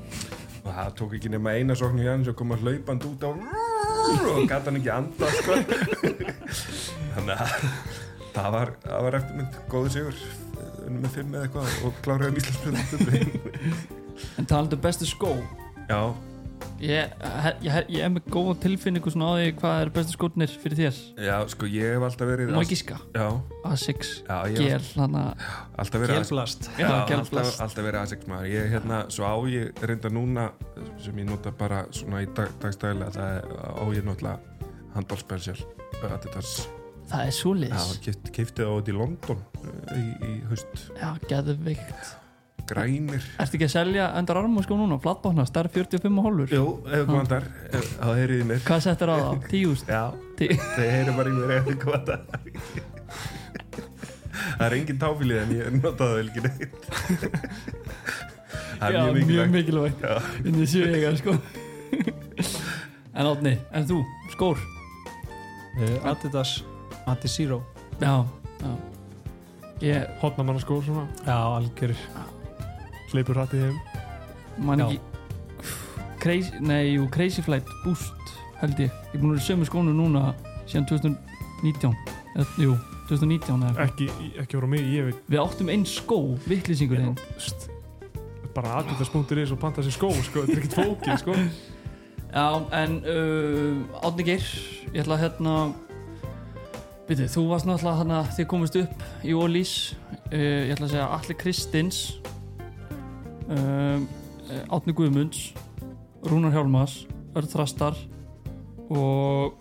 [0.61, 3.31] Og það tók ekki nema eina sóknu í hann sem kom að hlaupand út á
[3.31, 5.57] og gæti hann ekki anda sko.
[7.14, 7.57] þannig að
[8.35, 10.23] það var, það var eftirmynd góðu sigur.
[10.91, 13.99] Með fimm eða eitthvað og kláraði um Íslandsmynd
[14.41, 15.37] En talandi um bestu skó
[15.87, 16.01] já,
[16.81, 17.12] Ég,
[17.61, 20.78] ég, ég, ég er með góða tilfinningu svona á því hvað er bestu skótnir fyrir
[20.78, 21.01] þér.
[21.26, 22.97] Já, sko ég hef alltaf verið Má ekki gíska.
[23.12, 23.26] Já,
[23.68, 25.45] A6 já, ég hef Gel, þannig að
[25.85, 27.35] alltaf verið gelblast Já, Já, gelblast.
[27.37, 28.49] alltaf, alltaf verið A6 maður.
[28.55, 30.47] Ég hérna, svo á ég reynda núna
[31.05, 34.39] sem ég nota bara svona í dag, dagstæðilega það er, á ég náttúrulega
[34.97, 35.59] handballspecial
[36.01, 36.55] Adidas,
[37.11, 41.12] það er já, súlis keift, keifti það út í London uh, í, í haust, Já,
[41.28, 42.16] geðvikt
[42.69, 43.23] grænir.
[43.41, 47.07] Ertu ekki að selja endar armú sko núna, flatbána, starf 45 og hólur Jú, ef
[47.07, 48.61] þú vandar, þá heyriði mér.
[48.67, 49.45] Hvað settur á það?
[49.53, 49.87] Tíust?
[49.91, 50.03] Já,
[50.39, 50.51] Tí...
[50.77, 52.21] þeir heyri bara í mér ef þið hvað það
[54.61, 54.77] er.
[54.77, 56.81] Engin táfílið en ég notaði það ekki neitt.
[58.81, 59.53] Það er Já, mjög mikilvægt.
[59.57, 60.05] mikilvægt.
[60.05, 60.15] Já.
[60.49, 61.33] Inn í sjöega sko.
[63.21, 63.97] En Átni, en þú,
[64.33, 64.61] skór?
[65.77, 66.61] Uh, Adidas
[67.11, 67.59] Adizero.
[68.01, 68.23] Já,
[68.63, 68.71] já.
[69.83, 71.09] Ég hotnamanna skór svona.
[71.27, 71.93] Já, algjör
[73.15, 73.81] hleypur hrættið heim
[74.67, 75.01] man ekki
[76.21, 78.91] Crazy, nei, jú, Crazy Flight Boost held ég.
[78.93, 80.35] Ég er búin að vera í sömu skónu núna
[80.69, 81.95] síðan 2019
[82.35, 82.75] Eða, Jú,
[83.09, 84.11] 2019 eða ekki,
[84.43, 87.17] ekki voru mig, ég veit Við áttum einn skó, vittlýsingur einn
[88.55, 91.37] bara aðvitaðs.is og panta sér skó sko, þetta er ekkert fókið sko.
[92.37, 92.47] Já,
[92.79, 94.49] en uh, Átni Geir,
[94.93, 95.55] ég ætla að hérna
[97.09, 99.73] Veitu, þú varst náttúrulega þarna þið komist upp í Ólís.
[100.31, 102.03] Uh, Ég ætla að segja Alli Kristins
[103.51, 104.07] um,
[104.51, 105.51] uh, Átni Guðmunds
[106.27, 107.01] Rúnar Hjálmas
[107.37, 107.99] Örð Þrastar
[108.91, 109.59] og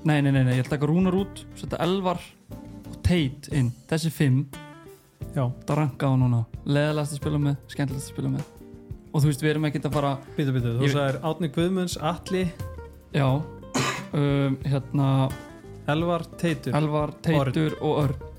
[0.00, 2.22] Nei, nei, nei, nei, ég ætla að taka Rúnar út Setja Elvar
[2.88, 3.68] og Teit inn.
[3.90, 4.38] Þessi fimm
[5.34, 6.40] já, Það ranka á núna.
[6.64, 8.48] Leðalegast að spila með, skemmtilegast að spila með.
[9.10, 12.46] Og þú veist, við erum ekkert að fara býtu, býtu, þú sagðir Átni Guðmunds, Atli
[13.12, 13.26] Já.
[14.16, 15.10] Um, Hérna
[15.90, 16.74] Elvar, Teitur.
[16.78, 18.29] Elvar, Teitur og Örn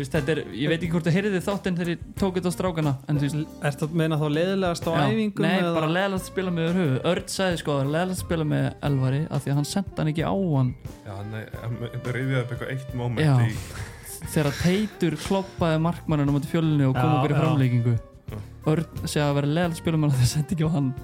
[0.00, 2.56] veist, þetta er Ég veit ekki hvort þú heyrði þáttinn þegar ég tók þetta á
[2.56, 5.72] strákana En þú veist Er þetta að meina þá leiðilegast á já, æfingum Nei, eða?
[5.76, 9.22] bara leðalegt að spila með höfu Örn sagði sko að leðalegt að spila með Elvari
[9.30, 10.72] af því að hann senda hann ekki á hann.
[11.06, 13.34] Já, nei, það reyðið upp eitthvað eitt moment Já.
[13.46, 18.38] í þegar Teitur kloppaði markmanninu á fjölunni og kom Já, okkur í Já.
[18.66, 20.74] Örn segði að vera leðalegt að spila með hann af því að sendi ekki á
[20.74, 20.94] hann.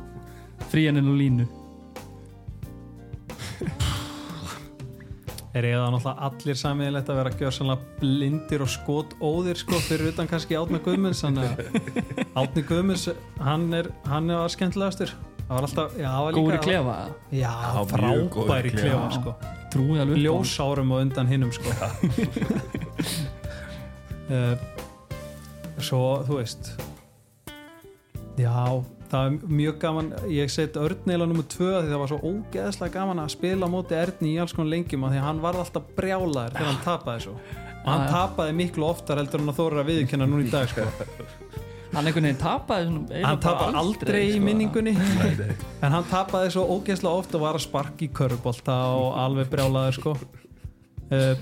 [0.72, 1.51] Fríaninn og línu
[5.53, 10.09] Er ég það náttúrulega allir samiðilegt að vera gjörsanlega blindir og skot óðir sko fyrir
[10.14, 11.42] utan kannski Átni Guðmunds að
[12.40, 13.05] Átni Guðmunds
[13.44, 16.94] hann er, hann er skemmtilegastur það var alltaf, já, það var líka Góður í klefa?
[17.36, 17.53] Já,
[17.90, 19.11] frábæri klefa.
[19.18, 19.34] sko.
[19.72, 21.76] Trúið alveg ljósárum og undan hinnum sko.
[24.32, 24.57] Uh,
[25.82, 26.72] Svo, þú veist
[28.40, 28.57] Já,
[29.13, 33.23] það er mjög gaman ég set Örneila nummer 2 því það var svo ógeðslega gaman
[33.23, 36.81] að spila móti Erni í alls konar lengjum því hann varð alltaf brjálaður þegar hann
[36.87, 38.11] tapaði svo og hann já.
[38.15, 40.87] tapaði miklu oftar heldur en að þóra að viðurkenna núna í dag sko.
[41.93, 44.45] Hann einhvern veginn tapaði hann tapaði aldrei í sko.
[44.47, 45.51] minningunni nei.
[45.85, 49.99] en hann tapaði svo ógeðslega oft og var að sparki í körfubolta og alveg brjálaður
[49.99, 51.35] sko uh,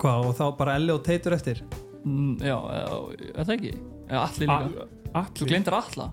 [0.00, 1.60] hvað og þá bara Elli og Teitur eftir
[2.06, 2.54] Mm, Já,
[3.34, 3.72] það ekki?
[4.14, 6.04] Allir líka Þú allir, glemdir alla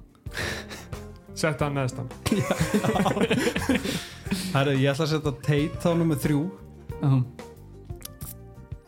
[1.43, 2.09] setta hann neðstan
[4.53, 6.43] Herru, ég ætla að setja Teit þá nummer þrjú.
[7.01, 7.23] Um,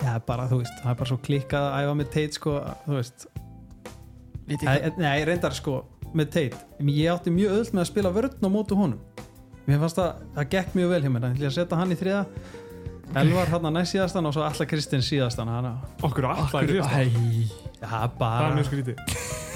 [0.01, 2.53] Já, bara, þú veist, það er bara svo klikkað að æfa með Teit sko,
[2.85, 3.25] þú veist.
[4.45, 5.79] Ég Nei, nei, reyndar sko,
[6.13, 9.01] með Teit Ég átti mjög öll með að spila vörn á mótu honum.
[9.65, 11.25] Mér fannst það, það gekk mjög vel hjá mér.
[11.25, 12.21] Þannig að setja hann í þriða
[13.15, 15.51] Elvar hann að næst síðastan og svo Alla Kristinn síðastan.
[16.05, 16.85] Okkur er fyrst
[17.81, 19.53] Já, það er bara mjög skrítið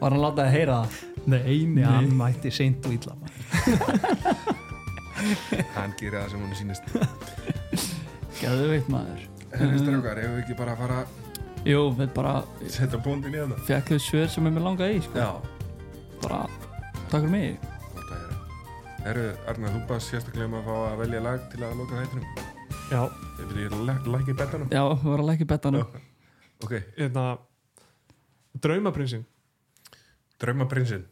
[0.00, 0.98] Var hann látað að heyra það?
[1.28, 3.16] Nei, nei, hann mætti seint og illa.
[5.74, 6.84] Hann gerir það sem hann sýnist.
[8.38, 9.24] Gæðu veit maður.
[9.50, 10.98] Herri strákar, ef við ekki bara að fara
[11.66, 14.92] Jú, við bara að setja bóndin í það fekk þau svör sem er mér langað
[14.94, 15.18] í sko.
[15.18, 15.30] Já,
[16.22, 16.38] Bara,
[17.08, 17.58] takk fyrir mig.
[17.96, 18.38] Gott að heyra.
[19.08, 22.46] Herru, Arna, þú bara sérstaklega um að fá að velja lag til að loka hættunum
[22.88, 23.02] já,
[23.38, 24.70] Ef við erum lækið betanum.
[24.72, 25.90] Já, við varum að lækja betanum.
[26.58, 27.24] Ok, hérna
[28.54, 29.26] draumaprinsinn.
[30.38, 31.06] Draumaprinsinn?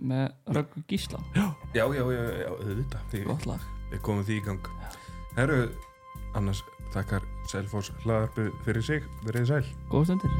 [0.00, 1.20] Með Röggu Gísla.
[1.36, 3.64] Já, já, já, já, Gott lag.
[3.90, 4.72] Við komum því í gang.
[5.36, 5.60] Herru,
[6.38, 6.62] annars
[6.94, 9.06] þakkar Selfoss hlaðarpu fyrir sig.
[9.26, 9.64] Verið sæl.
[9.92, 10.30] Góð stundir